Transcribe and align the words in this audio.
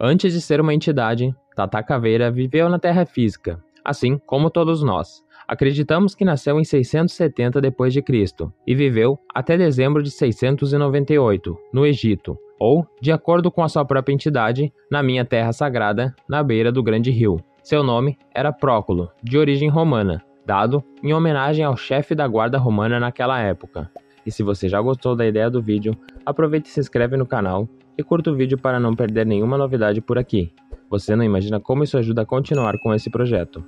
Antes 0.00 0.32
de 0.32 0.40
ser 0.40 0.60
uma 0.60 0.72
entidade, 0.72 1.34
Tata 1.56 1.82
Caveira 1.82 2.30
viveu 2.30 2.68
na 2.68 2.78
Terra 2.78 3.04
física, 3.04 3.60
assim 3.84 4.16
como 4.16 4.48
todos 4.48 4.80
nós. 4.80 5.24
Acreditamos 5.48 6.14
que 6.14 6.24
nasceu 6.24 6.60
em 6.60 6.64
670 6.64 7.60
d.C. 7.60 8.32
e 8.64 8.74
viveu 8.76 9.18
até 9.34 9.56
dezembro 9.56 10.00
de 10.00 10.10
698, 10.12 11.58
no 11.72 11.84
Egito, 11.84 12.38
ou, 12.60 12.86
de 13.00 13.10
acordo 13.10 13.50
com 13.50 13.64
a 13.64 13.68
sua 13.68 13.84
própria 13.84 14.14
entidade, 14.14 14.72
na 14.88 15.02
minha 15.02 15.24
terra 15.24 15.52
sagrada, 15.52 16.14
na 16.28 16.44
beira 16.44 16.70
do 16.70 16.82
grande 16.82 17.10
rio. 17.10 17.40
Seu 17.60 17.82
nome 17.82 18.16
era 18.32 18.52
Próculo, 18.52 19.10
de 19.20 19.36
origem 19.36 19.68
romana, 19.68 20.22
dado 20.46 20.84
em 21.02 21.12
homenagem 21.12 21.64
ao 21.64 21.76
chefe 21.76 22.14
da 22.14 22.28
guarda 22.28 22.56
romana 22.56 23.00
naquela 23.00 23.40
época. 23.40 23.90
E 24.28 24.30
se 24.30 24.42
você 24.42 24.68
já 24.68 24.78
gostou 24.78 25.16
da 25.16 25.26
ideia 25.26 25.48
do 25.48 25.62
vídeo, 25.62 25.96
aproveite 26.26 26.68
e 26.68 26.70
se 26.70 26.78
inscreve 26.78 27.16
no 27.16 27.24
canal 27.24 27.66
e 27.96 28.02
curta 28.02 28.30
o 28.30 28.34
vídeo 28.34 28.58
para 28.58 28.78
não 28.78 28.94
perder 28.94 29.24
nenhuma 29.24 29.56
novidade 29.56 30.02
por 30.02 30.18
aqui. 30.18 30.52
Você 30.90 31.16
não 31.16 31.24
imagina 31.24 31.58
como 31.58 31.82
isso 31.82 31.96
ajuda 31.96 32.20
a 32.20 32.26
continuar 32.26 32.76
com 32.78 32.92
esse 32.92 33.08
projeto. 33.08 33.64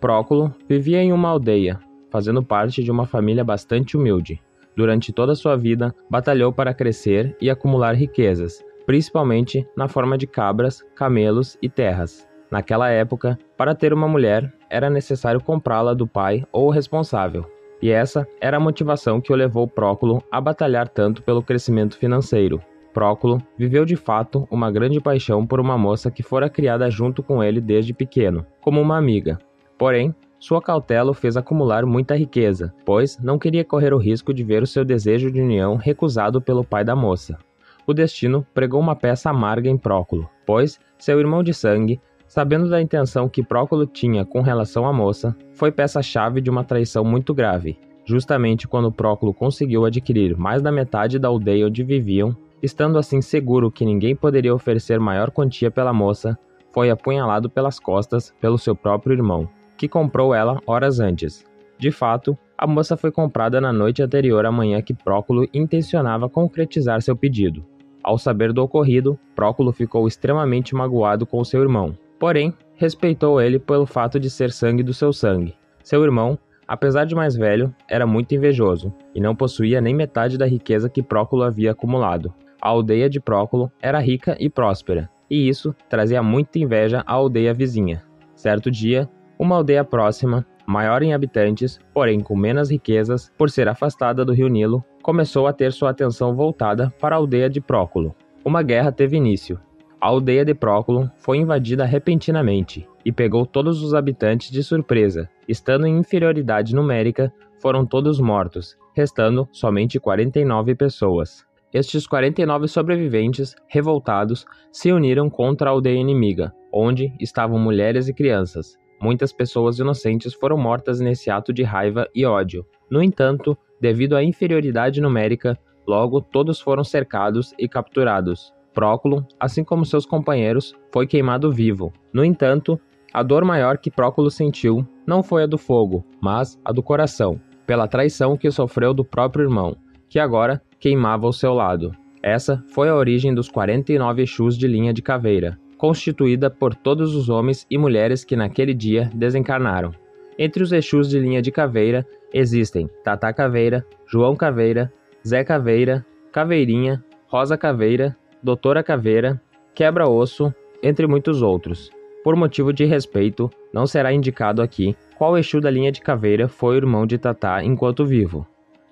Próculo 0.00 0.54
vivia 0.68 1.02
em 1.02 1.12
uma 1.12 1.28
aldeia, 1.28 1.80
fazendo 2.08 2.40
parte 2.40 2.84
de 2.84 2.90
uma 2.92 3.04
família 3.04 3.42
bastante 3.42 3.96
humilde. 3.96 4.40
Durante 4.76 5.12
toda 5.12 5.32
a 5.32 5.36
sua 5.36 5.56
vida, 5.56 5.92
batalhou 6.08 6.52
para 6.52 6.72
crescer 6.72 7.36
e 7.40 7.50
acumular 7.50 7.96
riquezas, 7.96 8.64
principalmente 8.86 9.66
na 9.76 9.88
forma 9.88 10.16
de 10.16 10.28
cabras, 10.28 10.84
camelos 10.94 11.58
e 11.60 11.68
terras. 11.68 12.28
Naquela 12.48 12.88
época, 12.90 13.36
para 13.56 13.74
ter 13.74 13.92
uma 13.92 14.06
mulher, 14.06 14.54
era 14.70 14.88
necessário 14.88 15.40
comprá-la 15.40 15.94
do 15.94 16.06
pai 16.06 16.44
ou 16.52 16.70
responsável. 16.70 17.44
E 17.82 17.90
essa 17.90 18.26
era 18.40 18.56
a 18.56 18.60
motivação 18.60 19.20
que 19.20 19.32
o 19.32 19.36
levou 19.36 19.66
Próculo 19.66 20.22
a 20.30 20.40
batalhar 20.40 20.88
tanto 20.88 21.22
pelo 21.22 21.42
crescimento 21.42 21.96
financeiro. 21.96 22.60
Próculo 22.92 23.40
viveu 23.56 23.84
de 23.84 23.96
fato 23.96 24.46
uma 24.50 24.70
grande 24.70 25.00
paixão 25.00 25.46
por 25.46 25.60
uma 25.60 25.78
moça 25.78 26.10
que 26.10 26.22
fora 26.22 26.50
criada 26.50 26.90
junto 26.90 27.22
com 27.22 27.42
ele 27.42 27.60
desde 27.60 27.94
pequeno, 27.94 28.44
como 28.60 28.80
uma 28.80 28.98
amiga, 28.98 29.38
Porém, 29.80 30.14
sua 30.38 30.60
cautela 30.60 31.10
o 31.10 31.14
fez 31.14 31.38
acumular 31.38 31.86
muita 31.86 32.14
riqueza, 32.14 32.70
pois 32.84 33.18
não 33.18 33.38
queria 33.38 33.64
correr 33.64 33.94
o 33.94 33.98
risco 33.98 34.34
de 34.34 34.44
ver 34.44 34.62
o 34.62 34.66
seu 34.66 34.84
desejo 34.84 35.30
de 35.30 35.40
união 35.40 35.76
recusado 35.76 36.38
pelo 36.38 36.62
pai 36.62 36.84
da 36.84 36.94
moça. 36.94 37.38
O 37.86 37.94
destino 37.94 38.46
pregou 38.52 38.78
uma 38.78 38.94
peça 38.94 39.30
amarga 39.30 39.70
em 39.70 39.78
Próculo, 39.78 40.28
pois 40.44 40.78
seu 40.98 41.18
irmão 41.18 41.42
de 41.42 41.54
sangue, 41.54 41.98
sabendo 42.30 42.70
da 42.70 42.80
intenção 42.80 43.28
que 43.28 43.42
Próculo 43.42 43.84
tinha 43.84 44.24
com 44.24 44.40
relação 44.40 44.86
à 44.86 44.92
moça, 44.92 45.36
foi 45.52 45.72
peça-chave 45.72 46.40
de 46.40 46.48
uma 46.48 46.62
traição 46.62 47.04
muito 47.04 47.34
grave. 47.34 47.76
Justamente 48.04 48.68
quando 48.68 48.92
Próculo 48.92 49.34
conseguiu 49.34 49.84
adquirir 49.84 50.38
mais 50.38 50.62
da 50.62 50.70
metade 50.70 51.18
da 51.18 51.26
aldeia 51.26 51.66
onde 51.66 51.82
viviam, 51.82 52.34
estando 52.62 52.98
assim 52.98 53.20
seguro 53.20 53.68
que 53.68 53.84
ninguém 53.84 54.14
poderia 54.14 54.54
oferecer 54.54 55.00
maior 55.00 55.32
quantia 55.32 55.72
pela 55.72 55.92
moça, 55.92 56.38
foi 56.72 56.88
apunhalado 56.88 57.50
pelas 57.50 57.80
costas 57.80 58.32
pelo 58.40 58.58
seu 58.58 58.76
próprio 58.76 59.14
irmão 59.14 59.48
que 59.76 59.88
comprou 59.88 60.32
ela 60.32 60.60
horas 60.68 61.00
antes. 61.00 61.44
De 61.78 61.90
fato, 61.90 62.38
a 62.56 62.64
moça 62.64 62.96
foi 62.96 63.10
comprada 63.10 63.60
na 63.60 63.72
noite 63.72 64.04
anterior 64.04 64.46
à 64.46 64.52
manhã 64.52 64.80
que 64.80 64.94
Próculo 64.94 65.48
intencionava 65.52 66.28
concretizar 66.28 67.02
seu 67.02 67.16
pedido. 67.16 67.64
Ao 68.04 68.16
saber 68.16 68.52
do 68.52 68.62
ocorrido, 68.62 69.18
Próculo 69.34 69.72
ficou 69.72 70.06
extremamente 70.06 70.76
magoado 70.76 71.26
com 71.26 71.42
seu 71.42 71.62
irmão, 71.62 71.96
porém, 72.20 72.54
respeitou 72.74 73.40
ele 73.40 73.58
pelo 73.58 73.86
fato 73.86 74.20
de 74.20 74.30
ser 74.30 74.52
sangue 74.52 74.82
do 74.82 74.94
seu 74.94 75.12
sangue. 75.12 75.56
Seu 75.82 76.04
irmão, 76.04 76.38
apesar 76.68 77.04
de 77.06 77.14
mais 77.14 77.34
velho, 77.34 77.74
era 77.88 78.06
muito 78.06 78.34
invejoso 78.34 78.94
e 79.14 79.20
não 79.20 79.34
possuía 79.34 79.80
nem 79.80 79.94
metade 79.94 80.36
da 80.36 80.46
riqueza 80.46 80.90
que 80.90 81.02
Próculo 81.02 81.42
havia 81.42 81.72
acumulado. 81.72 82.32
A 82.60 82.68
aldeia 82.68 83.08
de 83.08 83.18
Próculo 83.18 83.72
era 83.80 83.98
rica 83.98 84.36
e 84.38 84.50
próspera, 84.50 85.08
e 85.30 85.48
isso 85.48 85.74
trazia 85.88 86.22
muita 86.22 86.58
inveja 86.58 87.02
à 87.06 87.14
aldeia 87.14 87.54
vizinha. 87.54 88.04
Certo 88.34 88.70
dia, 88.70 89.08
uma 89.38 89.56
aldeia 89.56 89.82
próxima, 89.82 90.46
maior 90.66 91.02
em 91.02 91.14
habitantes, 91.14 91.80
porém 91.94 92.20
com 92.20 92.36
menos 92.36 92.70
riquezas, 92.70 93.32
por 93.38 93.48
ser 93.48 93.66
afastada 93.66 94.24
do 94.24 94.34
rio 94.34 94.48
Nilo, 94.48 94.84
começou 95.02 95.46
a 95.46 95.52
ter 95.54 95.72
sua 95.72 95.90
atenção 95.90 96.36
voltada 96.36 96.92
para 97.00 97.16
a 97.16 97.18
aldeia 97.18 97.48
de 97.48 97.62
Próculo. 97.62 98.14
Uma 98.44 98.62
guerra 98.62 98.92
teve 98.92 99.16
início. 99.16 99.58
A 100.00 100.06
aldeia 100.06 100.44
de 100.44 100.54
Próculo 100.54 101.10
foi 101.18 101.38
invadida 101.38 101.84
repentinamente 101.84 102.88
e 103.04 103.12
pegou 103.12 103.44
todos 103.44 103.82
os 103.82 103.94
habitantes 103.94 104.50
de 104.50 104.62
surpresa. 104.62 105.28
Estando 105.46 105.86
em 105.86 105.98
inferioridade 105.98 106.74
numérica, 106.74 107.32
foram 107.60 107.84
todos 107.84 108.18
mortos, 108.18 108.76
restando 108.94 109.48
somente 109.52 110.00
49 110.00 110.74
pessoas. 110.74 111.44
Estes 111.72 112.06
49 112.06 112.66
sobreviventes, 112.66 113.54
revoltados, 113.68 114.46
se 114.72 114.90
uniram 114.90 115.28
contra 115.28 115.68
a 115.68 115.72
aldeia 115.72 115.98
inimiga, 115.98 116.52
onde 116.72 117.12
estavam 117.20 117.58
mulheres 117.58 118.08
e 118.08 118.14
crianças, 118.14 118.76
Muitas 119.00 119.32
pessoas 119.32 119.78
inocentes 119.78 120.34
foram 120.34 120.58
mortas 120.58 121.00
nesse 121.00 121.30
ato 121.30 121.54
de 121.54 121.62
raiva 121.62 122.06
e 122.14 122.26
ódio. 122.26 122.66
No 122.90 123.02
entanto, 123.02 123.56
devido 123.80 124.14
à 124.14 124.22
inferioridade 124.22 125.00
numérica, 125.00 125.58
logo 125.86 126.20
todos 126.20 126.60
foram 126.60 126.84
cercados 126.84 127.54
e 127.58 127.66
capturados. 127.66 128.52
Próculo, 128.72 129.26
assim 129.38 129.64
como 129.64 129.84
seus 129.84 130.06
companheiros, 130.06 130.74
foi 130.92 131.06
queimado 131.06 131.50
vivo. 131.52 131.92
No 132.12 132.24
entanto, 132.24 132.80
a 133.12 133.22
dor 133.22 133.44
maior 133.44 133.78
que 133.78 133.90
Próculo 133.90 134.30
sentiu 134.30 134.86
não 135.06 135.22
foi 135.22 135.42
a 135.42 135.46
do 135.46 135.58
fogo, 135.58 136.04
mas 136.20 136.58
a 136.64 136.72
do 136.72 136.82
coração, 136.82 137.40
pela 137.66 137.88
traição 137.88 138.36
que 138.36 138.50
sofreu 138.50 138.94
do 138.94 139.04
próprio 139.04 139.44
irmão, 139.44 139.76
que 140.08 140.18
agora 140.18 140.62
queimava 140.78 141.26
ao 141.26 141.32
seu 141.32 141.52
lado. 141.52 141.92
Essa 142.22 142.62
foi 142.68 142.88
a 142.88 142.94
origem 142.94 143.34
dos 143.34 143.48
49 143.48 144.22
Exus 144.22 144.56
de 144.56 144.66
linha 144.66 144.92
de 144.92 145.02
caveira, 145.02 145.58
constituída 145.76 146.50
por 146.50 146.74
todos 146.74 147.14
os 147.14 147.28
homens 147.28 147.66
e 147.70 147.78
mulheres 147.78 148.24
que 148.24 148.36
naquele 148.36 148.74
dia 148.74 149.10
desencarnaram. 149.14 149.92
Entre 150.38 150.62
os 150.62 150.72
Exus 150.72 151.08
de 151.08 151.18
linha 151.18 151.42
de 151.42 151.50
caveira 151.50 152.06
existem 152.32 152.88
Tata 153.02 153.32
Caveira, 153.32 153.84
João 154.06 154.36
Caveira, 154.36 154.92
Zé 155.26 155.42
Caveira, 155.42 156.04
Caveirinha, 156.32 157.04
Rosa 157.26 157.56
Caveira, 157.56 158.16
Doutora 158.42 158.82
Caveira, 158.82 159.40
Quebra-Osso, 159.74 160.54
entre 160.82 161.06
muitos 161.06 161.42
outros. 161.42 161.90
Por 162.24 162.36
motivo 162.36 162.72
de 162.72 162.84
respeito, 162.84 163.50
não 163.72 163.86
será 163.86 164.12
indicado 164.12 164.62
aqui 164.62 164.96
qual 165.16 165.36
Exu 165.36 165.60
da 165.60 165.70
linha 165.70 165.92
de 165.92 166.00
caveira 166.00 166.48
foi 166.48 166.74
o 166.74 166.78
irmão 166.78 167.06
de 167.06 167.18
Tatá 167.18 167.62
enquanto 167.62 168.04
vivo. 168.04 168.46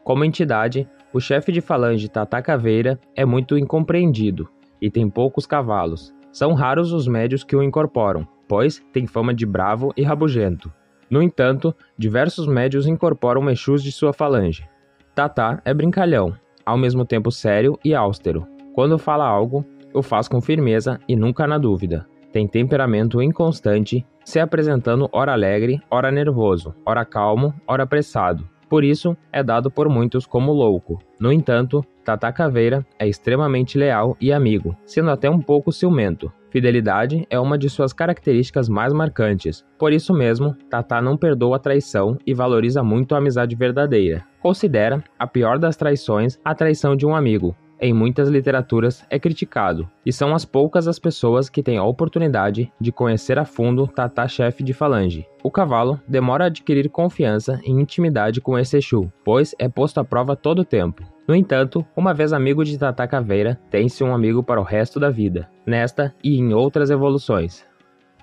Como 0.05 0.25
entidade, 0.25 0.89
o 1.13 1.21
chefe 1.21 1.51
de 1.53 1.61
falange 1.61 2.09
Tatá 2.09 2.41
Caveira 2.43 2.99
é 3.17 3.25
muito 3.25 3.57
incompreendido 3.57 4.49
e 4.81 4.91
tem 4.91 5.09
poucos 5.09 5.47
cavalos, 5.47 6.15
são 6.31 6.53
raros 6.53 6.93
os 6.93 7.09
médios 7.09 7.43
que 7.43 7.57
o 7.57 7.63
incorporam, 7.63 8.27
pois 8.47 8.85
tem 8.93 9.07
fama 9.07 9.35
de 9.35 9.47
bravo 9.47 9.93
e 9.97 10.03
rabugento. 10.03 10.73
No 11.11 11.23
entanto, 11.23 11.75
diversos 11.97 12.47
médios 12.47 12.87
incorporam 12.87 13.49
Exus 13.51 13.83
de 13.83 13.91
sua 13.91 14.13
falange. 14.13 14.69
Tatá 15.15 15.61
é 15.65 15.73
brincalhão, 15.73 16.35
ao 16.65 16.77
mesmo 16.77 17.05
tempo 17.05 17.31
sério 17.31 17.79
e 17.85 17.95
austero. 17.95 18.47
Quando 18.79 18.97
fala 18.97 19.27
algo, 19.27 19.67
o 19.93 20.05
faz 20.05 20.29
com 20.29 20.41
firmeza 20.41 21.01
e 21.09 21.17
nunca 21.17 21.49
na 21.49 21.59
dúvida. 21.59 22.07
Tem 22.33 22.47
temperamento 22.47 23.21
inconstante, 23.21 24.07
se 24.25 24.39
apresentando 24.39 25.09
ora 25.11 25.33
alegre, 25.33 25.81
ora 25.91 26.13
nervoso, 26.13 26.73
ora 26.87 27.05
calmo, 27.05 27.53
ora 27.67 27.83
apressado. 27.83 28.49
Por 28.69 28.85
isso, 28.85 29.17
é 29.33 29.43
dado 29.43 29.69
por 29.69 29.89
muitos 29.89 30.27
como 30.27 30.53
louco. 30.53 31.01
No 31.19 31.33
entanto, 31.33 31.85
Tata 32.05 32.31
Caveira 32.31 32.87
é 33.01 33.09
extremamente 33.09 33.77
leal 33.77 34.17
e 34.21 34.33
amigo, 34.33 34.77
sendo 34.85 35.11
até 35.11 35.29
um 35.29 35.41
pouco 35.41 35.73
ciumento. 35.73 36.33
Fidelidade 36.49 37.27
é 37.29 37.41
uma 37.41 37.59
de 37.59 37.69
suas 37.69 37.93
características 37.93 38.69
mais 38.69 38.93
marcantes. 38.93 39.67
Por 39.77 39.93
isso 39.93 40.15
mesmo, 40.15 40.55
Tata 40.71 41.03
não 41.03 41.17
perdoa 41.17 41.57
a 41.57 41.59
traição 41.59 42.17
e 42.25 42.33
valoriza 42.33 42.81
muito 42.85 43.17
a 43.17 43.19
amizade 43.19 43.57
verdadeira. 43.57 44.25
Considera 44.41 45.03
a 45.19 45.27
pior 45.27 45.59
das 45.59 45.77
traições 45.77 46.39
a 46.45 46.55
traição 46.55 46.95
de 46.95 47.05
um 47.05 47.17
amigo, 47.17 47.57
em 47.81 47.93
muitas 47.93 48.29
literaturas 48.29 49.05
é 49.09 49.19
criticado, 49.19 49.89
e 50.05 50.13
são 50.13 50.35
as 50.35 50.45
poucas 50.45 50.89
as 50.89 50.99
pessoas 50.99 51.49
que 51.49 51.63
têm 51.63 51.79
a 51.79 51.85
oportunidade 51.85 52.73
de 52.81 52.93
conhecer 52.93 53.39
a 53.39 53.45
fundo 53.45 53.87
Tata 53.87 54.27
chefe 54.27 54.63
de 54.63 54.73
falange. 54.73 55.27
O 55.43 55.51
cavalo 55.51 56.01
demora 56.07 56.45
a 56.45 56.47
adquirir 56.49 56.89
confiança 56.89 57.61
e 57.65 57.71
intimidade 57.71 58.41
com 58.41 58.59
esse 58.59 58.77
Exu, 58.77 59.13
pois 59.25 59.55
é 59.59 59.69
posto 59.69 59.99
à 59.99 60.05
prova 60.05 60.35
todo 60.35 60.61
o 60.61 60.65
tempo. 60.65 61.05
No 61.27 61.35
entanto, 61.35 61.85
uma 61.97 62.15
vez 62.15 62.33
amigo 62.33 62.65
de 62.65 62.79
Tata 62.79 63.07
Caveira, 63.07 63.61
tem-se 63.71 64.03
um 64.03 64.15
amigo 64.15 64.43
para 64.43 64.61
o 64.61 64.65
resto 64.65 64.99
da 64.99 65.11
vida, 65.11 65.49
nesta 65.67 66.15
e 66.25 66.39
em 66.39 66.55
outras 66.55 66.91
evoluções. 66.91 67.65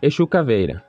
Exu 0.02 0.28
Caveira 0.28 0.84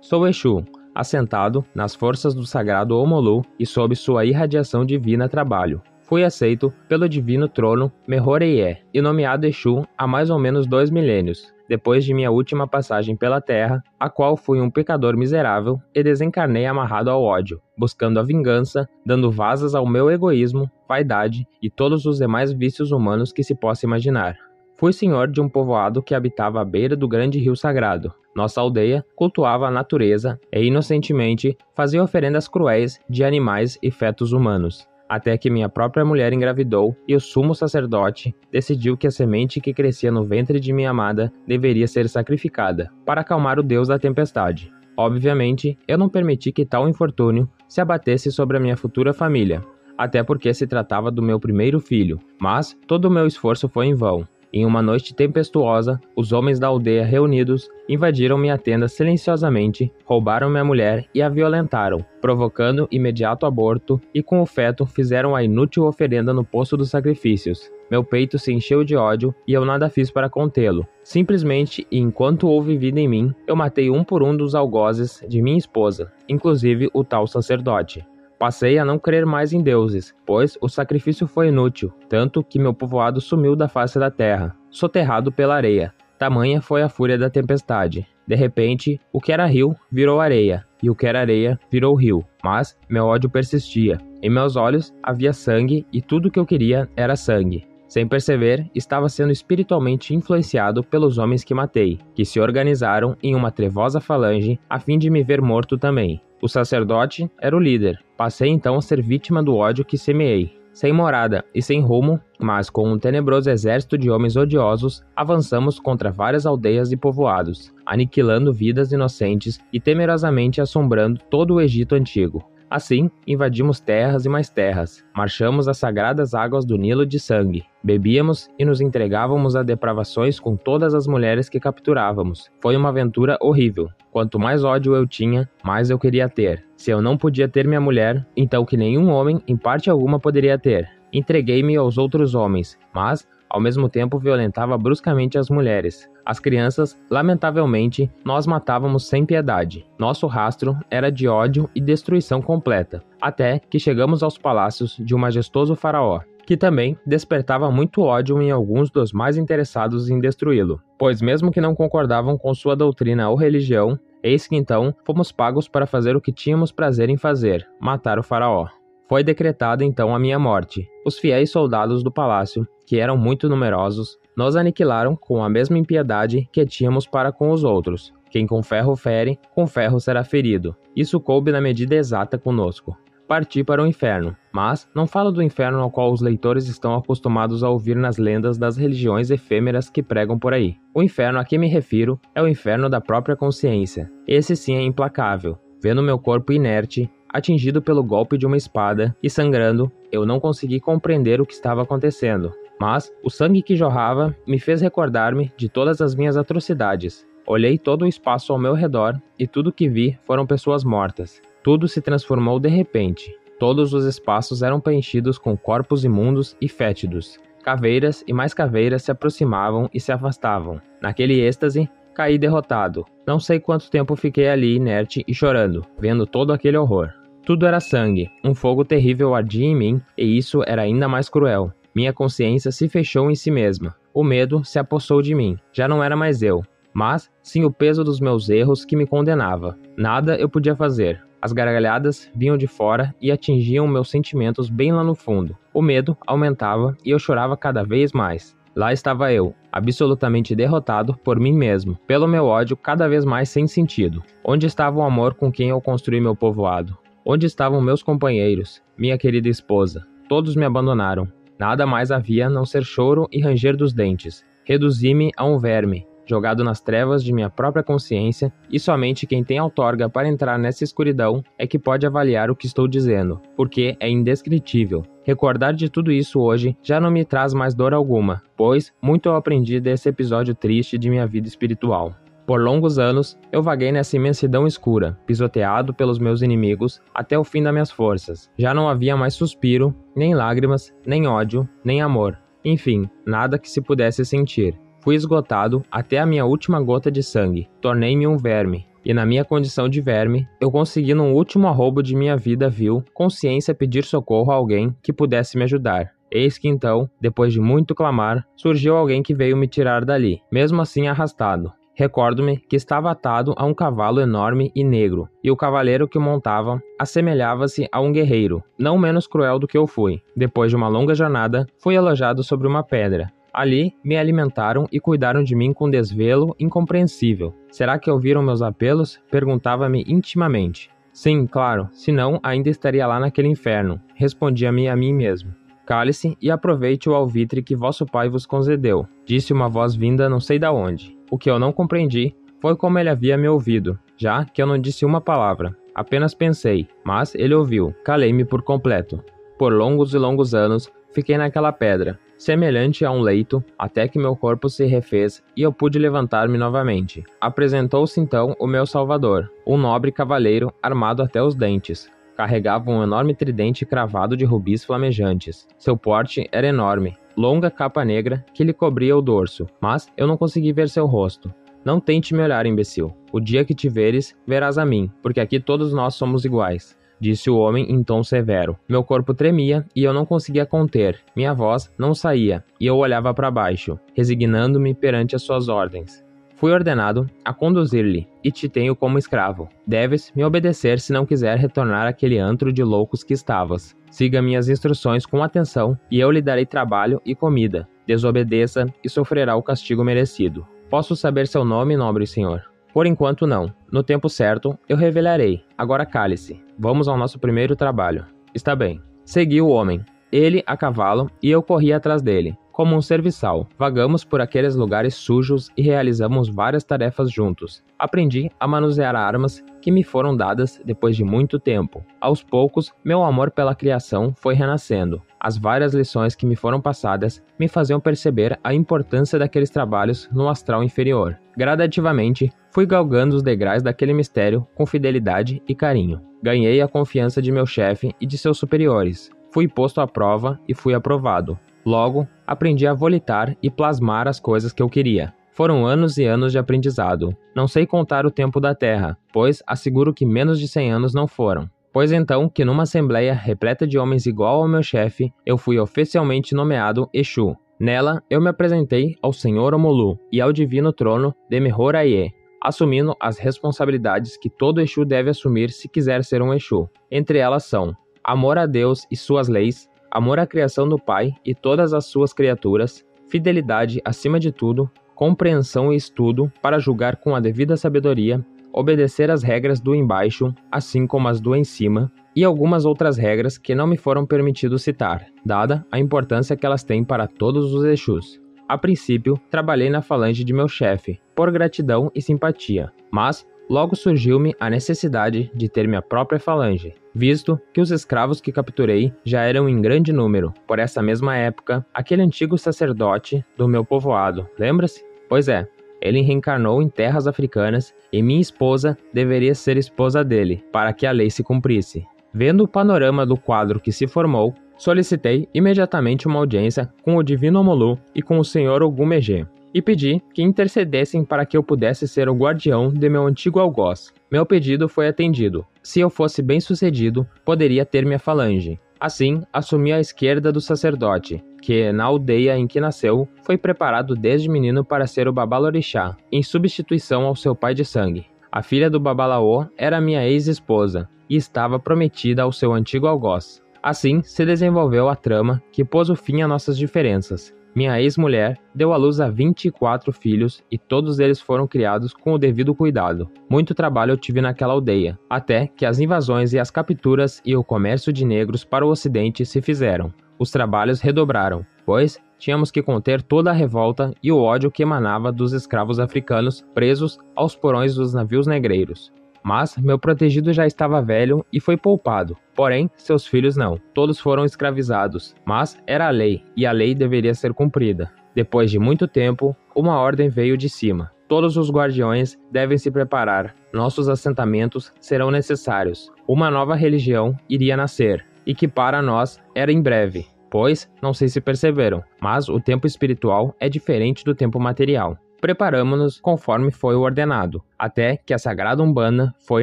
Sou 0.00 0.26
Exu, 0.26 0.64
assentado 0.94 1.64
nas 1.74 1.94
forças 1.94 2.34
do 2.34 2.44
sagrado 2.44 2.98
Omolu 2.98 3.42
e 3.58 3.64
sob 3.64 3.94
sua 3.94 4.24
irradiação 4.24 4.84
divina 4.84 5.28
trabalho, 5.28 5.80
fui 6.12 6.24
aceito 6.24 6.70
pelo 6.90 7.08
divino 7.08 7.48
trono 7.48 7.90
Mehoreié 8.06 8.82
e 8.92 9.00
nomeado 9.00 9.46
Exu 9.46 9.86
há 9.96 10.06
mais 10.06 10.28
ou 10.28 10.38
menos 10.38 10.66
dois 10.66 10.90
milênios, 10.90 11.50
depois 11.66 12.04
de 12.04 12.12
minha 12.12 12.30
última 12.30 12.68
passagem 12.68 13.16
pela 13.16 13.40
Terra, 13.40 13.82
a 13.98 14.10
qual 14.10 14.36
fui 14.36 14.60
um 14.60 14.68
pecador 14.68 15.16
miserável 15.16 15.80
e 15.94 16.02
desencarnei 16.02 16.66
amarrado 16.66 17.08
ao 17.08 17.22
ódio, 17.22 17.62
buscando 17.78 18.20
a 18.20 18.22
vingança, 18.22 18.86
dando 19.06 19.30
vasas 19.30 19.74
ao 19.74 19.86
meu 19.86 20.10
egoísmo, 20.10 20.70
vaidade 20.86 21.46
e 21.62 21.70
todos 21.70 22.04
os 22.04 22.18
demais 22.18 22.52
vícios 22.52 22.92
humanos 22.92 23.32
que 23.32 23.42
se 23.42 23.54
possa 23.54 23.86
imaginar. 23.86 24.36
Fui 24.76 24.92
senhor 24.92 25.28
de 25.28 25.40
um 25.40 25.48
povoado 25.48 26.02
que 26.02 26.14
habitava 26.14 26.60
à 26.60 26.64
beira 26.64 26.94
do 26.94 27.08
grande 27.08 27.38
rio 27.38 27.56
sagrado. 27.56 28.12
Nossa 28.36 28.60
aldeia 28.60 29.02
cultuava 29.16 29.66
a 29.66 29.70
natureza 29.70 30.38
e 30.52 30.60
inocentemente 30.62 31.56
fazia 31.74 32.04
oferendas 32.04 32.48
cruéis 32.48 33.00
de 33.08 33.24
animais 33.24 33.78
e 33.82 33.90
fetos 33.90 34.34
humanos 34.34 34.91
até 35.12 35.36
que 35.36 35.50
minha 35.50 35.68
própria 35.68 36.06
mulher 36.06 36.32
engravidou 36.32 36.96
e 37.06 37.14
o 37.14 37.20
sumo 37.20 37.54
sacerdote 37.54 38.34
decidiu 38.50 38.96
que 38.96 39.06
a 39.06 39.10
semente 39.10 39.60
que 39.60 39.74
crescia 39.74 40.10
no 40.10 40.24
ventre 40.24 40.58
de 40.58 40.72
minha 40.72 40.88
amada 40.88 41.30
deveria 41.46 41.86
ser 41.86 42.08
sacrificada, 42.08 42.90
para 43.04 43.20
acalmar 43.20 43.58
o 43.58 43.62
deus 43.62 43.88
da 43.88 43.98
tempestade. 43.98 44.72
Obviamente, 44.96 45.76
eu 45.86 45.98
não 45.98 46.08
permiti 46.08 46.50
que 46.50 46.64
tal 46.64 46.88
infortúnio 46.88 47.46
se 47.68 47.78
abatesse 47.78 48.32
sobre 48.32 48.56
a 48.56 48.60
minha 48.60 48.74
futura 48.74 49.12
família, 49.12 49.62
até 49.98 50.22
porque 50.22 50.54
se 50.54 50.66
tratava 50.66 51.10
do 51.10 51.20
meu 51.20 51.38
primeiro 51.38 51.78
filho, 51.78 52.18
mas 52.40 52.74
todo 52.86 53.04
o 53.04 53.10
meu 53.10 53.26
esforço 53.26 53.68
foi 53.68 53.88
em 53.88 53.94
vão. 53.94 54.26
Em 54.54 54.66
uma 54.66 54.82
noite 54.82 55.14
tempestuosa, 55.14 55.98
os 56.14 56.30
homens 56.30 56.58
da 56.58 56.66
aldeia 56.66 57.06
reunidos 57.06 57.70
invadiram 57.88 58.36
minha 58.36 58.58
tenda 58.58 58.86
silenciosamente, 58.86 59.90
roubaram 60.04 60.50
minha 60.50 60.62
mulher 60.64 61.06
e 61.14 61.22
a 61.22 61.28
violentaram, 61.30 62.04
provocando 62.20 62.86
imediato 62.90 63.46
aborto 63.46 63.98
e 64.14 64.22
com 64.22 64.42
o 64.42 64.46
feto 64.46 64.84
fizeram 64.84 65.34
a 65.34 65.42
inútil 65.42 65.84
oferenda 65.84 66.34
no 66.34 66.44
poço 66.44 66.76
dos 66.76 66.90
sacrifícios. 66.90 67.70
Meu 67.90 68.04
peito 68.04 68.38
se 68.38 68.52
encheu 68.52 68.84
de 68.84 68.94
ódio 68.94 69.34
e 69.48 69.54
eu 69.54 69.64
nada 69.64 69.88
fiz 69.88 70.10
para 70.10 70.28
contê-lo. 70.28 70.86
Simplesmente, 71.02 71.86
enquanto 71.90 72.46
houve 72.46 72.76
vida 72.76 73.00
em 73.00 73.08
mim, 73.08 73.34
eu 73.46 73.56
matei 73.56 73.90
um 73.90 74.04
por 74.04 74.22
um 74.22 74.36
dos 74.36 74.54
algozes 74.54 75.24
de 75.26 75.40
minha 75.40 75.58
esposa, 75.58 76.12
inclusive 76.28 76.90
o 76.92 77.02
tal 77.02 77.26
sacerdote. 77.26 78.04
Passei 78.42 78.76
a 78.76 78.84
não 78.84 78.98
crer 78.98 79.24
mais 79.24 79.52
em 79.52 79.62
deuses, 79.62 80.12
pois 80.26 80.58
o 80.60 80.68
sacrifício 80.68 81.28
foi 81.28 81.46
inútil, 81.46 81.92
tanto 82.08 82.42
que 82.42 82.58
meu 82.58 82.74
povoado 82.74 83.20
sumiu 83.20 83.54
da 83.54 83.68
face 83.68 84.00
da 84.00 84.10
terra, 84.10 84.56
soterrado 84.68 85.30
pela 85.30 85.54
areia. 85.54 85.94
Tamanha 86.18 86.60
foi 86.60 86.82
a 86.82 86.88
fúria 86.88 87.16
da 87.16 87.30
tempestade. 87.30 88.04
De 88.26 88.34
repente, 88.34 88.98
o 89.12 89.20
que 89.20 89.30
era 89.30 89.46
rio 89.46 89.76
virou 89.92 90.20
areia, 90.20 90.64
e 90.82 90.90
o 90.90 90.94
que 90.96 91.06
era 91.06 91.20
areia 91.20 91.56
virou 91.70 91.94
rio. 91.94 92.24
Mas 92.42 92.76
meu 92.90 93.04
ódio 93.04 93.30
persistia. 93.30 93.98
Em 94.20 94.28
meus 94.28 94.56
olhos 94.56 94.92
havia 95.00 95.32
sangue 95.32 95.86
e 95.92 96.02
tudo 96.02 96.28
que 96.28 96.40
eu 96.40 96.44
queria 96.44 96.88
era 96.96 97.14
sangue. 97.14 97.64
Sem 97.86 98.08
perceber, 98.08 98.68
estava 98.74 99.08
sendo 99.08 99.30
espiritualmente 99.30 100.16
influenciado 100.16 100.82
pelos 100.82 101.16
homens 101.16 101.44
que 101.44 101.54
matei, 101.54 102.00
que 102.12 102.24
se 102.24 102.40
organizaram 102.40 103.16
em 103.22 103.36
uma 103.36 103.52
trevosa 103.52 104.00
falange 104.00 104.58
a 104.68 104.80
fim 104.80 104.98
de 104.98 105.08
me 105.10 105.22
ver 105.22 105.40
morto 105.40 105.78
também. 105.78 106.20
O 106.42 106.48
sacerdote 106.48 107.30
era 107.40 107.56
o 107.56 107.60
líder. 107.60 108.00
Passei 108.16 108.48
então 108.48 108.74
a 108.74 108.82
ser 108.82 109.00
vítima 109.00 109.40
do 109.40 109.54
ódio 109.54 109.84
que 109.84 109.96
semeei. 109.96 110.58
Sem 110.72 110.92
morada 110.92 111.44
e 111.54 111.62
sem 111.62 111.80
rumo, 111.80 112.20
mas 112.40 112.68
com 112.68 112.90
um 112.90 112.98
tenebroso 112.98 113.48
exército 113.48 113.96
de 113.96 114.10
homens 114.10 114.34
odiosos, 114.34 115.04
avançamos 115.14 115.78
contra 115.78 116.10
várias 116.10 116.44
aldeias 116.44 116.90
e 116.90 116.96
povoados, 116.96 117.72
aniquilando 117.86 118.52
vidas 118.52 118.90
inocentes 118.90 119.60
e 119.72 119.78
temerosamente 119.78 120.60
assombrando 120.60 121.20
todo 121.30 121.54
o 121.54 121.60
Egito 121.60 121.94
antigo. 121.94 122.42
Assim, 122.72 123.10
invadimos 123.26 123.80
terras 123.80 124.24
e 124.24 124.30
mais 124.30 124.48
terras, 124.48 125.04
marchamos 125.14 125.68
as 125.68 125.76
sagradas 125.76 126.32
águas 126.32 126.64
do 126.64 126.78
Nilo 126.78 127.04
de 127.04 127.20
sangue, 127.20 127.66
bebíamos 127.84 128.48
e 128.58 128.64
nos 128.64 128.80
entregávamos 128.80 129.54
a 129.54 129.62
depravações 129.62 130.40
com 130.40 130.56
todas 130.56 130.94
as 130.94 131.06
mulheres 131.06 131.50
que 131.50 131.60
capturávamos. 131.60 132.50
Foi 132.62 132.74
uma 132.74 132.88
aventura 132.88 133.36
horrível. 133.42 133.90
Quanto 134.10 134.38
mais 134.38 134.64
ódio 134.64 134.96
eu 134.96 135.06
tinha, 135.06 135.46
mais 135.62 135.90
eu 135.90 135.98
queria 135.98 136.30
ter. 136.30 136.64
Se 136.74 136.90
eu 136.90 137.02
não 137.02 137.18
podia 137.18 137.46
ter 137.46 137.68
minha 137.68 137.78
mulher, 137.78 138.26
então 138.34 138.64
que 138.64 138.74
nenhum 138.74 139.10
homem, 139.10 139.42
em 139.46 139.54
parte 139.54 139.90
alguma, 139.90 140.18
poderia 140.18 140.58
ter. 140.58 140.88
Entreguei-me 141.12 141.76
aos 141.76 141.98
outros 141.98 142.34
homens, 142.34 142.78
mas 142.94 143.28
ao 143.50 143.60
mesmo 143.60 143.86
tempo 143.86 144.18
violentava 144.18 144.78
bruscamente 144.78 145.36
as 145.36 145.50
mulheres. 145.50 146.08
As 146.24 146.38
crianças, 146.38 146.98
lamentavelmente, 147.10 148.10
nós 148.24 148.46
matávamos 148.46 149.08
sem 149.08 149.26
piedade. 149.26 149.84
Nosso 149.98 150.26
rastro 150.26 150.76
era 150.90 151.10
de 151.10 151.26
ódio 151.26 151.68
e 151.74 151.80
destruição 151.80 152.40
completa, 152.40 153.02
até 153.20 153.58
que 153.58 153.78
chegamos 153.78 154.22
aos 154.22 154.38
palácios 154.38 154.96
de 154.98 155.14
um 155.14 155.18
majestoso 155.18 155.74
faraó, 155.74 156.20
que 156.46 156.56
também 156.56 156.96
despertava 157.06 157.70
muito 157.70 158.02
ódio 158.02 158.40
em 158.40 158.50
alguns 158.50 158.90
dos 158.90 159.12
mais 159.12 159.36
interessados 159.36 160.10
em 160.10 160.20
destruí-lo, 160.20 160.80
pois 160.98 161.20
mesmo 161.20 161.50
que 161.50 161.60
não 161.60 161.74
concordavam 161.74 162.38
com 162.38 162.54
sua 162.54 162.76
doutrina 162.76 163.28
ou 163.28 163.36
religião, 163.36 163.98
eis 164.22 164.46
que 164.46 164.56
então 164.56 164.94
fomos 165.04 165.32
pagos 165.32 165.66
para 165.66 165.86
fazer 165.86 166.16
o 166.16 166.20
que 166.20 166.32
tínhamos 166.32 166.70
prazer 166.70 167.08
em 167.08 167.16
fazer, 167.16 167.66
matar 167.80 168.18
o 168.18 168.22
faraó. 168.22 168.68
Foi 169.08 169.22
decretada 169.22 169.84
então 169.84 170.14
a 170.14 170.18
minha 170.18 170.38
morte. 170.38 170.88
Os 171.04 171.18
fiéis 171.18 171.50
soldados 171.50 172.02
do 172.02 172.10
palácio, 172.10 172.66
que 172.86 172.98
eram 172.98 173.16
muito 173.16 173.48
numerosos, 173.48 174.16
nos 174.36 174.56
aniquilaram 174.56 175.16
com 175.16 175.42
a 175.42 175.48
mesma 175.48 175.78
impiedade 175.78 176.48
que 176.52 176.64
tínhamos 176.64 177.06
para 177.06 177.32
com 177.32 177.50
os 177.50 177.64
outros. 177.64 178.12
Quem 178.30 178.46
com 178.46 178.62
ferro 178.62 178.96
fere, 178.96 179.38
com 179.54 179.66
ferro 179.66 180.00
será 180.00 180.24
ferido. 180.24 180.74
Isso 180.96 181.20
coube 181.20 181.52
na 181.52 181.60
medida 181.60 181.94
exata 181.94 182.38
conosco. 182.38 182.96
Parti 183.28 183.62
para 183.62 183.82
o 183.82 183.86
inferno, 183.86 184.36
mas 184.52 184.88
não 184.94 185.06
falo 185.06 185.30
do 185.30 185.42
inferno 185.42 185.80
ao 185.80 185.90
qual 185.90 186.12
os 186.12 186.20
leitores 186.20 186.66
estão 186.68 186.94
acostumados 186.94 187.62
a 187.62 187.70
ouvir 187.70 187.96
nas 187.96 188.18
lendas 188.18 188.58
das 188.58 188.76
religiões 188.76 189.30
efêmeras 189.30 189.88
que 189.88 190.02
pregam 190.02 190.38
por 190.38 190.52
aí. 190.52 190.76
O 190.94 191.02
inferno 191.02 191.38
a 191.38 191.44
que 191.44 191.56
me 191.56 191.68
refiro 191.68 192.20
é 192.34 192.42
o 192.42 192.48
inferno 192.48 192.90
da 192.90 193.00
própria 193.00 193.36
consciência. 193.36 194.10
Esse 194.26 194.56
sim 194.56 194.76
é 194.76 194.82
implacável. 194.82 195.58
Vendo 195.82 196.02
meu 196.02 196.18
corpo 196.18 196.52
inerte, 196.52 197.10
Atingido 197.32 197.80
pelo 197.80 198.04
golpe 198.04 198.36
de 198.36 198.44
uma 198.44 198.58
espada 198.58 199.16
e 199.22 199.30
sangrando, 199.30 199.90
eu 200.12 200.26
não 200.26 200.38
consegui 200.38 200.78
compreender 200.78 201.40
o 201.40 201.46
que 201.46 201.54
estava 201.54 201.80
acontecendo. 201.80 202.52
Mas 202.82 203.12
o 203.22 203.30
sangue 203.30 203.62
que 203.62 203.76
jorrava 203.76 204.36
me 204.44 204.58
fez 204.58 204.80
recordar-me 204.80 205.52
de 205.56 205.68
todas 205.68 206.00
as 206.00 206.16
minhas 206.16 206.36
atrocidades. 206.36 207.24
Olhei 207.46 207.78
todo 207.78 208.02
o 208.02 208.08
espaço 208.08 208.52
ao 208.52 208.58
meu 208.58 208.74
redor 208.74 209.22
e 209.38 209.46
tudo 209.46 209.72
que 209.72 209.88
vi 209.88 210.18
foram 210.24 210.44
pessoas 210.44 210.82
mortas. 210.82 211.40
Tudo 211.62 211.86
se 211.86 212.00
transformou 212.00 212.58
de 212.58 212.68
repente. 212.68 213.32
Todos 213.56 213.94
os 213.94 214.04
espaços 214.04 214.64
eram 214.64 214.80
preenchidos 214.80 215.38
com 215.38 215.56
corpos 215.56 216.04
imundos 216.04 216.56
e 216.60 216.68
fétidos. 216.68 217.38
Caveiras 217.62 218.24
e 218.26 218.32
mais 218.32 218.52
caveiras 218.52 219.04
se 219.04 219.12
aproximavam 219.12 219.88
e 219.94 220.00
se 220.00 220.10
afastavam. 220.10 220.80
Naquele 221.00 221.40
êxtase, 221.40 221.88
caí 222.12 222.36
derrotado. 222.36 223.06
Não 223.24 223.38
sei 223.38 223.60
quanto 223.60 223.92
tempo 223.92 224.16
fiquei 224.16 224.48
ali 224.48 224.74
inerte 224.74 225.22
e 225.28 225.32
chorando, 225.32 225.86
vendo 226.00 226.26
todo 226.26 226.52
aquele 226.52 226.78
horror. 226.78 227.10
Tudo 227.46 227.64
era 227.64 227.78
sangue, 227.78 228.28
um 228.42 228.56
fogo 228.56 228.84
terrível 228.84 229.36
ardia 229.36 229.66
em 229.66 229.76
mim, 229.76 230.02
e 230.18 230.36
isso 230.36 230.64
era 230.66 230.82
ainda 230.82 231.06
mais 231.06 231.28
cruel. 231.28 231.72
Minha 231.94 232.12
consciência 232.12 232.70
se 232.70 232.88
fechou 232.88 233.30
em 233.30 233.34
si 233.34 233.50
mesma. 233.50 233.94
O 234.14 234.24
medo 234.24 234.64
se 234.64 234.78
apossou 234.78 235.20
de 235.20 235.34
mim. 235.34 235.58
Já 235.72 235.86
não 235.86 236.02
era 236.02 236.16
mais 236.16 236.42
eu, 236.42 236.62
mas 236.92 237.30
sim 237.42 237.64
o 237.64 237.70
peso 237.70 238.02
dos 238.04 238.20
meus 238.20 238.48
erros 238.48 238.84
que 238.84 238.96
me 238.96 239.06
condenava. 239.06 239.78
Nada 239.96 240.36
eu 240.36 240.48
podia 240.48 240.76
fazer. 240.76 241.22
As 241.40 241.52
gargalhadas 241.52 242.30
vinham 242.36 242.56
de 242.56 242.66
fora 242.66 243.14
e 243.20 243.32
atingiam 243.32 243.86
meus 243.88 244.10
sentimentos 244.10 244.70
bem 244.70 244.92
lá 244.92 245.02
no 245.02 245.14
fundo. 245.14 245.56
O 245.74 245.82
medo 245.82 246.16
aumentava 246.26 246.96
e 247.04 247.10
eu 247.10 247.18
chorava 247.18 247.56
cada 247.56 247.82
vez 247.82 248.12
mais. 248.12 248.56
Lá 248.74 248.92
estava 248.92 249.32
eu, 249.32 249.54
absolutamente 249.70 250.54
derrotado 250.54 251.14
por 251.18 251.38
mim 251.38 251.52
mesmo, 251.52 251.98
pelo 252.06 252.26
meu 252.26 252.46
ódio 252.46 252.76
cada 252.76 253.06
vez 253.06 253.24
mais 253.24 253.50
sem 253.50 253.66
sentido. 253.66 254.22
Onde 254.42 254.66
estava 254.66 254.98
o 254.98 255.02
amor 255.02 255.34
com 255.34 255.52
quem 255.52 255.68
eu 255.68 255.80
construí 255.80 256.20
meu 256.20 256.34
povoado? 256.34 256.96
Onde 257.24 257.44
estavam 257.44 257.82
meus 257.82 258.02
companheiros, 258.02 258.82
minha 258.96 259.18
querida 259.18 259.48
esposa? 259.48 260.06
Todos 260.28 260.56
me 260.56 260.64
abandonaram. 260.64 261.28
Nada 261.62 261.86
mais 261.86 262.10
havia 262.10 262.50
não 262.50 262.66
ser 262.66 262.82
choro 262.82 263.28
e 263.30 263.40
ranger 263.40 263.76
dos 263.76 263.92
dentes. 263.92 264.44
Reduzi-me 264.64 265.30
a 265.36 265.44
um 265.44 265.58
verme, 265.60 266.04
jogado 266.26 266.64
nas 266.64 266.80
trevas 266.80 267.22
de 267.22 267.32
minha 267.32 267.48
própria 267.48 267.84
consciência, 267.84 268.52
e 268.68 268.80
somente 268.80 269.28
quem 269.28 269.44
tem 269.44 269.60
outorga 269.60 270.10
para 270.10 270.28
entrar 270.28 270.58
nessa 270.58 270.82
escuridão 270.82 271.40
é 271.56 271.64
que 271.64 271.78
pode 271.78 272.04
avaliar 272.04 272.50
o 272.50 272.56
que 272.56 272.66
estou 272.66 272.88
dizendo, 272.88 273.40
porque 273.56 273.96
é 274.00 274.10
indescritível. 274.10 275.04
Recordar 275.22 275.72
de 275.72 275.88
tudo 275.88 276.10
isso 276.10 276.40
hoje 276.40 276.76
já 276.82 277.00
não 277.00 277.12
me 277.12 277.24
traz 277.24 277.54
mais 277.54 277.76
dor 277.76 277.94
alguma, 277.94 278.42
pois 278.56 278.92
muito 279.00 279.28
eu 279.28 279.36
aprendi 279.36 279.78
desse 279.78 280.08
episódio 280.08 280.56
triste 280.56 280.98
de 280.98 281.08
minha 281.08 281.28
vida 281.28 281.46
espiritual. 281.46 282.12
Por 282.46 282.60
longos 282.60 282.98
anos, 282.98 283.38
eu 283.52 283.62
vaguei 283.62 283.92
nessa 283.92 284.16
imensidão 284.16 284.66
escura, 284.66 285.16
pisoteado 285.26 285.94
pelos 285.94 286.18
meus 286.18 286.42
inimigos 286.42 287.00
até 287.14 287.38
o 287.38 287.44
fim 287.44 287.62
das 287.62 287.72
minhas 287.72 287.90
forças. 287.90 288.50
Já 288.58 288.74
não 288.74 288.88
havia 288.88 289.16
mais 289.16 289.34
suspiro, 289.34 289.94
nem 290.14 290.34
lágrimas, 290.34 290.92
nem 291.06 291.26
ódio, 291.26 291.68
nem 291.84 292.02
amor. 292.02 292.36
Enfim, 292.64 293.08
nada 293.24 293.58
que 293.58 293.70
se 293.70 293.80
pudesse 293.80 294.24
sentir. 294.24 294.78
Fui 295.00 295.14
esgotado 295.14 295.82
até 295.90 296.18
a 296.18 296.26
minha 296.26 296.44
última 296.44 296.80
gota 296.80 297.10
de 297.10 297.22
sangue. 297.22 297.68
Tornei-me 297.80 298.26
um 298.26 298.36
verme. 298.36 298.86
E 299.04 299.12
na 299.12 299.26
minha 299.26 299.44
condição 299.44 299.88
de 299.88 300.00
verme, 300.00 300.46
eu 300.60 300.70
consegui 300.70 301.12
num 301.12 301.32
último 301.32 301.66
arrobo 301.66 302.02
de 302.02 302.14
minha 302.14 302.36
vida 302.36 302.68
vil, 302.68 303.04
consciência 303.12 303.74
pedir 303.74 304.04
socorro 304.04 304.52
a 304.52 304.54
alguém 304.54 304.94
que 305.02 305.12
pudesse 305.12 305.58
me 305.58 305.64
ajudar. 305.64 306.12
Eis 306.30 306.56
que 306.56 306.68
então, 306.68 307.10
depois 307.20 307.52
de 307.52 307.60
muito 307.60 307.94
clamar, 307.94 308.46
surgiu 308.56 308.96
alguém 308.96 309.22
que 309.22 309.34
veio 309.34 309.56
me 309.56 309.66
tirar 309.66 310.04
dali, 310.04 310.40
mesmo 310.50 310.80
assim 310.80 311.08
arrastado. 311.08 311.72
Recordo-me 312.02 312.56
que 312.56 312.74
estava 312.74 313.12
atado 313.12 313.54
a 313.56 313.64
um 313.64 313.72
cavalo 313.72 314.20
enorme 314.20 314.72
e 314.74 314.82
negro, 314.82 315.28
e 315.40 315.52
o 315.52 315.56
cavaleiro 315.56 316.08
que 316.08 316.18
montava 316.18 316.82
assemelhava-se 316.98 317.86
a 317.92 318.00
um 318.00 318.10
guerreiro, 318.10 318.60
não 318.76 318.98
menos 318.98 319.28
cruel 319.28 319.56
do 319.56 319.68
que 319.68 319.78
eu 319.78 319.86
fui. 319.86 320.20
Depois 320.36 320.68
de 320.68 320.74
uma 320.74 320.88
longa 320.88 321.14
jornada, 321.14 321.64
fui 321.78 321.96
alojado 321.96 322.42
sobre 322.42 322.66
uma 322.66 322.82
pedra. 322.82 323.30
Ali 323.54 323.94
me 324.04 324.16
alimentaram 324.16 324.88
e 324.90 324.98
cuidaram 324.98 325.44
de 325.44 325.54
mim 325.54 325.72
com 325.72 325.88
desvelo 325.88 326.56
incompreensível. 326.58 327.54
Será 327.70 327.96
que 328.00 328.10
ouviram 328.10 328.42
meus 328.42 328.62
apelos? 328.62 329.20
Perguntava-me 329.30 330.04
intimamente. 330.08 330.90
Sim, 331.12 331.46
claro, 331.46 331.88
senão 331.92 332.40
ainda 332.42 332.68
estaria 332.68 333.06
lá 333.06 333.20
naquele 333.20 333.46
inferno, 333.46 334.00
respondia-me 334.16 334.88
a 334.88 334.96
mim 334.96 335.14
mesmo. 335.14 335.54
Cale-se 335.86 336.36
e 336.42 336.50
aproveite 336.50 337.08
o 337.08 337.14
alvitre 337.14 337.62
que 337.62 337.76
vosso 337.76 338.04
pai 338.04 338.28
vos 338.28 338.44
concedeu, 338.44 339.06
disse 339.24 339.52
uma 339.52 339.68
voz 339.68 339.94
vinda 339.94 340.28
não 340.28 340.40
sei 340.40 340.58
da 340.58 340.72
onde. 340.72 341.21
O 341.32 341.38
que 341.38 341.50
eu 341.50 341.58
não 341.58 341.72
compreendi 341.72 342.36
foi 342.60 342.76
como 342.76 342.98
ele 342.98 343.08
havia 343.08 343.38
me 343.38 343.48
ouvido, 343.48 343.98
já 344.18 344.44
que 344.44 344.60
eu 344.60 344.66
não 344.66 344.78
disse 344.78 345.06
uma 345.06 345.18
palavra. 345.18 345.74
Apenas 345.94 346.34
pensei, 346.34 346.86
mas 347.02 347.34
ele 347.34 347.54
ouviu. 347.54 347.94
Calei-me 348.04 348.44
por 348.44 348.60
completo. 348.60 349.18
Por 349.58 349.72
longos 349.72 350.12
e 350.12 350.18
longos 350.18 350.54
anos, 350.54 350.92
fiquei 351.14 351.38
naquela 351.38 351.72
pedra, 351.72 352.20
semelhante 352.36 353.02
a 353.02 353.10
um 353.10 353.22
leito, 353.22 353.64
até 353.78 354.06
que 354.06 354.18
meu 354.18 354.36
corpo 354.36 354.68
se 354.68 354.84
refez 354.84 355.42
e 355.56 355.62
eu 355.62 355.72
pude 355.72 355.98
levantar-me 355.98 356.58
novamente. 356.58 357.24
Apresentou-se 357.40 358.20
então 358.20 358.54
o 358.60 358.66
meu 358.66 358.84
salvador, 358.84 359.50
um 359.66 359.78
nobre 359.78 360.12
cavaleiro 360.12 360.70
armado 360.82 361.22
até 361.22 361.42
os 361.42 361.54
dentes. 361.54 362.12
Carregava 362.42 362.90
um 362.90 363.04
enorme 363.04 363.36
tridente 363.36 363.86
cravado 363.86 364.36
de 364.36 364.44
rubis 364.44 364.84
flamejantes. 364.84 365.64
Seu 365.78 365.96
porte 365.96 366.48
era 366.50 366.66
enorme, 366.66 367.16
longa 367.36 367.70
capa 367.70 368.04
negra 368.04 368.44
que 368.52 368.64
lhe 368.64 368.72
cobria 368.72 369.16
o 369.16 369.22
dorso, 369.22 369.68
mas 369.80 370.08
eu 370.16 370.26
não 370.26 370.36
consegui 370.36 370.72
ver 370.72 370.88
seu 370.88 371.06
rosto. 371.06 371.54
Não 371.84 372.00
tente 372.00 372.34
me 372.34 372.42
olhar, 372.42 372.66
imbecil. 372.66 373.14
O 373.32 373.38
dia 373.38 373.64
que 373.64 373.76
te 373.76 373.88
veres, 373.88 374.36
verás 374.44 374.76
a 374.76 374.84
mim, 374.84 375.08
porque 375.22 375.38
aqui 375.38 375.60
todos 375.60 375.92
nós 375.92 376.16
somos 376.16 376.44
iguais 376.44 377.00
disse 377.20 377.48
o 377.48 377.56
homem 377.56 377.88
em 377.88 378.02
tom 378.02 378.24
severo. 378.24 378.76
Meu 378.88 379.04
corpo 379.04 379.32
tremia 379.32 379.86
e 379.94 380.02
eu 380.02 380.12
não 380.12 380.26
conseguia 380.26 380.66
conter. 380.66 381.20
Minha 381.36 381.54
voz 381.54 381.88
não 381.96 382.16
saía 382.16 382.64
e 382.80 382.86
eu 382.86 382.96
olhava 382.96 383.32
para 383.32 383.48
baixo, 383.48 383.96
resignando-me 384.12 384.92
perante 384.92 385.36
as 385.36 385.42
suas 385.42 385.68
ordens. 385.68 386.24
Fui 386.62 386.70
ordenado 386.70 387.28
a 387.44 387.52
conduzir-lhe 387.52 388.24
e 388.44 388.52
te 388.52 388.68
tenho 388.68 388.94
como 388.94 389.18
escravo. 389.18 389.68
Deves 389.84 390.32
me 390.32 390.44
obedecer 390.44 391.00
se 391.00 391.12
não 391.12 391.26
quiser 391.26 391.58
retornar 391.58 392.06
àquele 392.06 392.38
antro 392.38 392.72
de 392.72 392.84
loucos 392.84 393.24
que 393.24 393.34
estavas. 393.34 393.96
Siga 394.08 394.40
minhas 394.40 394.68
instruções 394.68 395.26
com 395.26 395.42
atenção 395.42 395.98
e 396.08 396.20
eu 396.20 396.30
lhe 396.30 396.40
darei 396.40 396.64
trabalho 396.64 397.20
e 397.26 397.34
comida. 397.34 397.88
Desobedeça 398.06 398.86
e 399.02 399.08
sofrerá 399.08 399.56
o 399.56 399.62
castigo 399.62 400.04
merecido. 400.04 400.64
Posso 400.88 401.16
saber 401.16 401.48
seu 401.48 401.64
nome, 401.64 401.96
nobre 401.96 402.28
senhor? 402.28 402.62
Por 402.94 403.06
enquanto, 403.06 403.44
não. 403.44 403.74
No 403.90 404.04
tempo 404.04 404.28
certo, 404.28 404.78
eu 404.88 404.96
revelarei. 404.96 405.64
Agora 405.76 406.06
cale-se. 406.06 406.62
Vamos 406.78 407.08
ao 407.08 407.18
nosso 407.18 407.40
primeiro 407.40 407.74
trabalho. 407.74 408.24
Está 408.54 408.76
bem. 408.76 409.02
Segui 409.24 409.60
o 409.60 409.66
homem. 409.66 410.00
Ele 410.30 410.62
a 410.64 410.76
cavalo 410.76 411.28
e 411.42 411.50
eu 411.50 411.60
corri 411.60 411.92
atrás 411.92 412.22
dele 412.22 412.56
como 412.82 412.96
um 412.96 413.00
serviçal. 413.00 413.68
Vagamos 413.78 414.24
por 414.24 414.40
aqueles 414.40 414.74
lugares 414.74 415.14
sujos 415.14 415.70
e 415.76 415.82
realizamos 415.82 416.48
várias 416.48 416.82
tarefas 416.82 417.30
juntos. 417.30 417.80
Aprendi 417.96 418.50
a 418.58 418.66
manusear 418.66 419.14
armas 419.14 419.62
que 419.80 419.92
me 419.92 420.02
foram 420.02 420.36
dadas 420.36 420.82
depois 420.84 421.14
de 421.14 421.22
muito 421.22 421.60
tempo. 421.60 422.04
Aos 422.20 422.42
poucos, 422.42 422.92
meu 423.04 423.22
amor 423.22 423.52
pela 423.52 423.72
criação 423.72 424.34
foi 424.36 424.54
renascendo. 424.54 425.22
As 425.38 425.56
várias 425.56 425.94
lições 425.94 426.34
que 426.34 426.44
me 426.44 426.56
foram 426.56 426.80
passadas 426.80 427.40
me 427.56 427.68
faziam 427.68 428.00
perceber 428.00 428.58
a 428.64 428.74
importância 428.74 429.38
daqueles 429.38 429.70
trabalhos 429.70 430.28
no 430.32 430.48
astral 430.48 430.82
inferior. 430.82 431.38
Gradativamente, 431.56 432.50
fui 432.72 432.84
galgando 432.84 433.36
os 433.36 433.44
degraus 433.44 433.80
daquele 433.80 434.12
mistério 434.12 434.66
com 434.74 434.84
fidelidade 434.84 435.62
e 435.68 435.72
carinho. 435.72 436.20
Ganhei 436.42 436.80
a 436.80 436.88
confiança 436.88 437.40
de 437.40 437.52
meu 437.52 437.64
chefe 437.64 438.12
e 438.20 438.26
de 438.26 438.36
seus 438.36 438.58
superiores. 438.58 439.30
Fui 439.52 439.68
posto 439.68 440.00
à 440.00 440.06
prova 440.08 440.58
e 440.66 440.74
fui 440.74 440.94
aprovado. 440.94 441.56
Logo, 441.84 442.28
aprendi 442.46 442.86
a 442.86 442.94
volitar 442.94 443.56
e 443.62 443.70
plasmar 443.70 444.28
as 444.28 444.40
coisas 444.40 444.72
que 444.72 444.82
eu 444.82 444.88
queria. 444.88 445.32
Foram 445.52 445.84
anos 445.84 446.16
e 446.16 446.24
anos 446.24 446.50
de 446.52 446.58
aprendizado. 446.58 447.36
Não 447.54 447.68
sei 447.68 447.86
contar 447.86 448.24
o 448.24 448.30
tempo 448.30 448.58
da 448.58 448.74
Terra, 448.74 449.18
pois 449.32 449.62
asseguro 449.66 450.14
que 450.14 450.24
menos 450.24 450.58
de 450.58 450.66
100 450.66 450.92
anos 450.92 451.14
não 451.14 451.26
foram. 451.28 451.68
Pois 451.92 452.10
então 452.10 452.48
que 452.48 452.64
numa 452.64 452.84
assembleia 452.84 453.34
repleta 453.34 453.86
de 453.86 453.98
homens 453.98 454.24
igual 454.24 454.62
ao 454.62 454.68
meu 454.68 454.82
chefe, 454.82 455.30
eu 455.44 455.58
fui 455.58 455.78
oficialmente 455.78 456.54
nomeado 456.54 457.08
Exu. 457.12 457.54
Nela, 457.78 458.22
eu 458.30 458.40
me 458.40 458.48
apresentei 458.48 459.16
ao 459.20 459.32
Senhor 459.32 459.74
Omolu 459.74 460.18
e 460.30 460.40
ao 460.40 460.52
divino 460.52 460.92
trono 460.92 461.34
de 461.50 461.60
Mehoraie, 461.60 462.32
assumindo 462.62 463.14
as 463.20 463.38
responsabilidades 463.38 464.38
que 464.38 464.48
todo 464.48 464.80
Exu 464.80 465.04
deve 465.04 465.28
assumir 465.28 465.70
se 465.70 465.86
quiser 465.86 466.24
ser 466.24 466.40
um 466.40 466.54
Exu. 466.54 466.88
Entre 467.10 467.38
elas 467.38 467.64
são 467.64 467.94
amor 468.24 468.56
a 468.56 468.66
Deus 468.66 469.06
e 469.10 469.16
suas 469.16 469.48
leis, 469.48 469.88
amor 470.12 470.38
à 470.38 470.46
criação 470.46 470.86
do 470.86 470.98
Pai 470.98 471.32
e 471.44 471.54
todas 471.54 471.94
as 471.94 472.04
suas 472.04 472.34
criaturas, 472.34 473.02
fidelidade 473.28 474.00
acima 474.04 474.38
de 474.38 474.52
tudo, 474.52 474.90
compreensão 475.14 475.90
e 475.90 475.96
estudo 475.96 476.52
para 476.60 476.78
julgar 476.78 477.16
com 477.16 477.34
a 477.34 477.40
devida 477.40 477.78
sabedoria, 477.78 478.44
obedecer 478.70 479.30
às 479.30 479.42
regras 479.42 479.80
do 479.80 479.94
embaixo, 479.94 480.54
assim 480.70 481.06
como 481.06 481.28
as 481.28 481.40
do 481.40 481.56
em 481.56 481.64
cima, 481.64 482.12
e 482.36 482.44
algumas 482.44 482.84
outras 482.84 483.16
regras 483.16 483.56
que 483.56 483.74
não 483.74 483.86
me 483.86 483.96
foram 483.96 484.26
permitido 484.26 484.78
citar, 484.78 485.26
dada 485.44 485.86
a 485.90 485.98
importância 485.98 486.56
que 486.56 486.66
elas 486.66 486.84
têm 486.84 487.02
para 487.02 487.26
todos 487.26 487.72
os 487.72 487.84
Exus. 487.84 488.40
A 488.68 488.76
princípio, 488.76 489.38
trabalhei 489.50 489.90
na 489.90 490.02
falange 490.02 490.44
de 490.44 490.52
meu 490.52 490.68
chefe, 490.68 491.18
por 491.34 491.50
gratidão 491.50 492.10
e 492.14 492.20
simpatia, 492.22 492.90
mas 493.10 493.46
Logo 493.72 493.96
surgiu-me 493.96 494.54
a 494.60 494.68
necessidade 494.68 495.50
de 495.54 495.66
ter 495.66 495.88
minha 495.88 496.02
própria 496.02 496.38
falange, 496.38 496.92
visto 497.14 497.58
que 497.72 497.80
os 497.80 497.90
escravos 497.90 498.38
que 498.38 498.52
capturei 498.52 499.10
já 499.24 499.44
eram 499.44 499.66
em 499.66 499.80
grande 499.80 500.12
número. 500.12 500.52
Por 500.66 500.78
essa 500.78 501.02
mesma 501.02 501.38
época, 501.38 501.82
aquele 501.94 502.20
antigo 502.20 502.58
sacerdote 502.58 503.42
do 503.56 503.66
meu 503.66 503.82
povoado, 503.82 504.46
lembra-se? 504.58 505.02
Pois 505.26 505.48
é, 505.48 505.66
ele 506.02 506.20
reencarnou 506.20 506.82
em 506.82 506.88
terras 506.90 507.26
africanas 507.26 507.94
e 508.12 508.22
minha 508.22 508.42
esposa 508.42 508.94
deveria 509.10 509.54
ser 509.54 509.78
esposa 509.78 510.22
dele, 510.22 510.62
para 510.70 510.92
que 510.92 511.06
a 511.06 511.10
lei 511.10 511.30
se 511.30 511.42
cumprisse. 511.42 512.04
Vendo 512.30 512.64
o 512.64 512.68
panorama 512.68 513.24
do 513.24 513.38
quadro 513.38 513.80
que 513.80 513.90
se 513.90 514.06
formou, 514.06 514.54
solicitei 514.76 515.48
imediatamente 515.54 516.26
uma 516.26 516.40
audiência 516.40 516.92
com 517.02 517.16
o 517.16 517.22
divino 517.22 517.60
Omolu 517.60 517.98
e 518.14 518.20
com 518.20 518.38
o 518.38 518.44
senhor 518.44 518.82
Ogumegê 518.82 519.46
e 519.74 519.80
pedi 519.80 520.22
que 520.34 520.42
intercedessem 520.42 521.24
para 521.24 521.46
que 521.46 521.56
eu 521.56 521.62
pudesse 521.62 522.06
ser 522.06 522.28
o 522.28 522.34
guardião 522.34 522.88
de 522.88 523.08
meu 523.08 523.26
antigo 523.26 523.58
algoz. 523.58 524.12
Meu 524.30 524.44
pedido 524.44 524.88
foi 524.88 525.08
atendido. 525.08 525.66
Se 525.82 526.00
eu 526.00 526.08
fosse 526.10 526.42
bem-sucedido, 526.42 527.26
poderia 527.44 527.84
ter 527.84 528.04
minha 528.04 528.18
falange. 528.18 528.78
Assim, 529.00 529.42
assumi 529.52 529.92
a 529.92 529.98
esquerda 529.98 530.52
do 530.52 530.60
sacerdote, 530.60 531.42
que, 531.60 531.90
na 531.90 532.04
aldeia 532.04 532.56
em 532.56 532.66
que 532.68 532.80
nasceu, 532.80 533.28
foi 533.42 533.58
preparado 533.58 534.14
desde 534.14 534.48
menino 534.48 534.84
para 534.84 535.06
ser 535.06 535.26
o 535.26 535.32
Babalorixá, 535.32 536.16
em 536.30 536.42
substituição 536.42 537.24
ao 537.24 537.34
seu 537.34 537.54
pai 537.54 537.74
de 537.74 537.84
sangue. 537.84 538.26
A 538.50 538.62
filha 538.62 538.88
do 538.88 539.00
Babalaô 539.00 539.66
era 539.76 540.00
minha 540.00 540.24
ex-esposa 540.28 541.08
e 541.28 541.36
estava 541.36 541.80
prometida 541.80 542.42
ao 542.42 542.52
seu 542.52 542.72
antigo 542.72 543.06
algoz. 543.06 543.62
Assim 543.82 544.22
se 544.22 544.44
desenvolveu 544.46 545.08
a 545.08 545.16
trama 545.16 545.62
que 545.72 545.84
pôs 545.84 546.08
o 546.08 546.16
fim 546.16 546.42
a 546.42 546.48
nossas 546.48 546.78
diferenças 546.78 547.52
minha 547.74 547.98
ex-mulher 547.98 548.58
deu 548.74 548.92
à 548.92 548.98
luz 548.98 549.18
a 549.18 549.30
24 549.30 550.12
filhos 550.12 550.62
e 550.70 550.76
todos 550.76 551.18
eles 551.18 551.40
foram 551.40 551.66
criados 551.66 552.12
com 552.12 552.34
o 552.34 552.38
devido 552.38 552.74
cuidado. 552.74 553.30
Muito 553.48 553.74
trabalho 553.74 554.12
eu 554.12 554.16
tive 554.18 554.42
naquela 554.42 554.74
aldeia, 554.74 555.18
até 555.28 555.66
que 555.66 555.86
as 555.86 555.98
invasões 555.98 556.52
e 556.52 556.58
as 556.58 556.70
capturas 556.70 557.40
e 557.46 557.56
o 557.56 557.64
comércio 557.64 558.12
de 558.12 558.26
negros 558.26 558.62
para 558.62 558.84
o 558.84 558.90
ocidente 558.90 559.46
se 559.46 559.62
fizeram. 559.62 560.12
Os 560.38 560.50
trabalhos 560.50 561.00
redobraram, 561.00 561.64
pois 561.86 562.20
tínhamos 562.38 562.70
que 562.70 562.82
conter 562.82 563.22
toda 563.22 563.50
a 563.50 563.54
revolta 563.54 564.12
e 564.22 564.30
o 564.30 564.38
ódio 564.38 564.70
que 564.70 564.82
emanava 564.82 565.32
dos 565.32 565.54
escravos 565.54 565.98
africanos 565.98 566.62
presos 566.74 567.18
aos 567.34 567.56
porões 567.56 567.94
dos 567.94 568.12
navios 568.12 568.46
negreiros. 568.46 569.10
Mas 569.42 569.76
meu 569.76 569.98
protegido 569.98 570.52
já 570.52 570.66
estava 570.66 571.02
velho 571.02 571.44
e 571.52 571.60
foi 571.60 571.76
poupado. 571.76 572.36
Porém, 572.54 572.90
seus 572.96 573.26
filhos 573.26 573.56
não. 573.56 573.78
Todos 573.92 574.20
foram 574.20 574.44
escravizados. 574.44 575.34
Mas 575.44 575.76
era 575.86 576.06
a 576.06 576.10
lei, 576.10 576.42
e 576.56 576.64
a 576.64 576.72
lei 576.72 576.94
deveria 576.94 577.34
ser 577.34 577.52
cumprida. 577.52 578.10
Depois 578.34 578.70
de 578.70 578.78
muito 578.78 579.06
tempo, 579.06 579.56
uma 579.74 579.98
ordem 579.98 580.28
veio 580.28 580.56
de 580.56 580.68
cima. 580.68 581.10
Todos 581.28 581.56
os 581.56 581.70
guardiões 581.70 582.38
devem 582.50 582.78
se 582.78 582.90
preparar. 582.90 583.54
Nossos 583.72 584.08
assentamentos 584.08 584.92
serão 585.00 585.30
necessários. 585.30 586.10
Uma 586.28 586.50
nova 586.50 586.74
religião 586.74 587.34
iria 587.48 587.76
nascer, 587.76 588.24
e 588.46 588.54
que 588.54 588.68
para 588.68 589.00
nós 589.02 589.40
era 589.54 589.72
em 589.72 589.80
breve. 589.80 590.26
Pois, 590.50 590.90
não 591.00 591.14
sei 591.14 591.28
se 591.28 591.40
perceberam, 591.40 592.04
mas 592.20 592.50
o 592.50 592.60
tempo 592.60 592.86
espiritual 592.86 593.54
é 593.58 593.70
diferente 593.70 594.22
do 594.24 594.34
tempo 594.34 594.60
material 594.60 595.18
preparamos-nos 595.42 596.20
conforme 596.20 596.70
foi 596.70 596.94
ordenado, 596.94 597.62
até 597.76 598.16
que 598.16 598.32
a 598.32 598.38
Sagrada 598.38 598.80
Umbanda 598.80 599.34
foi 599.44 599.62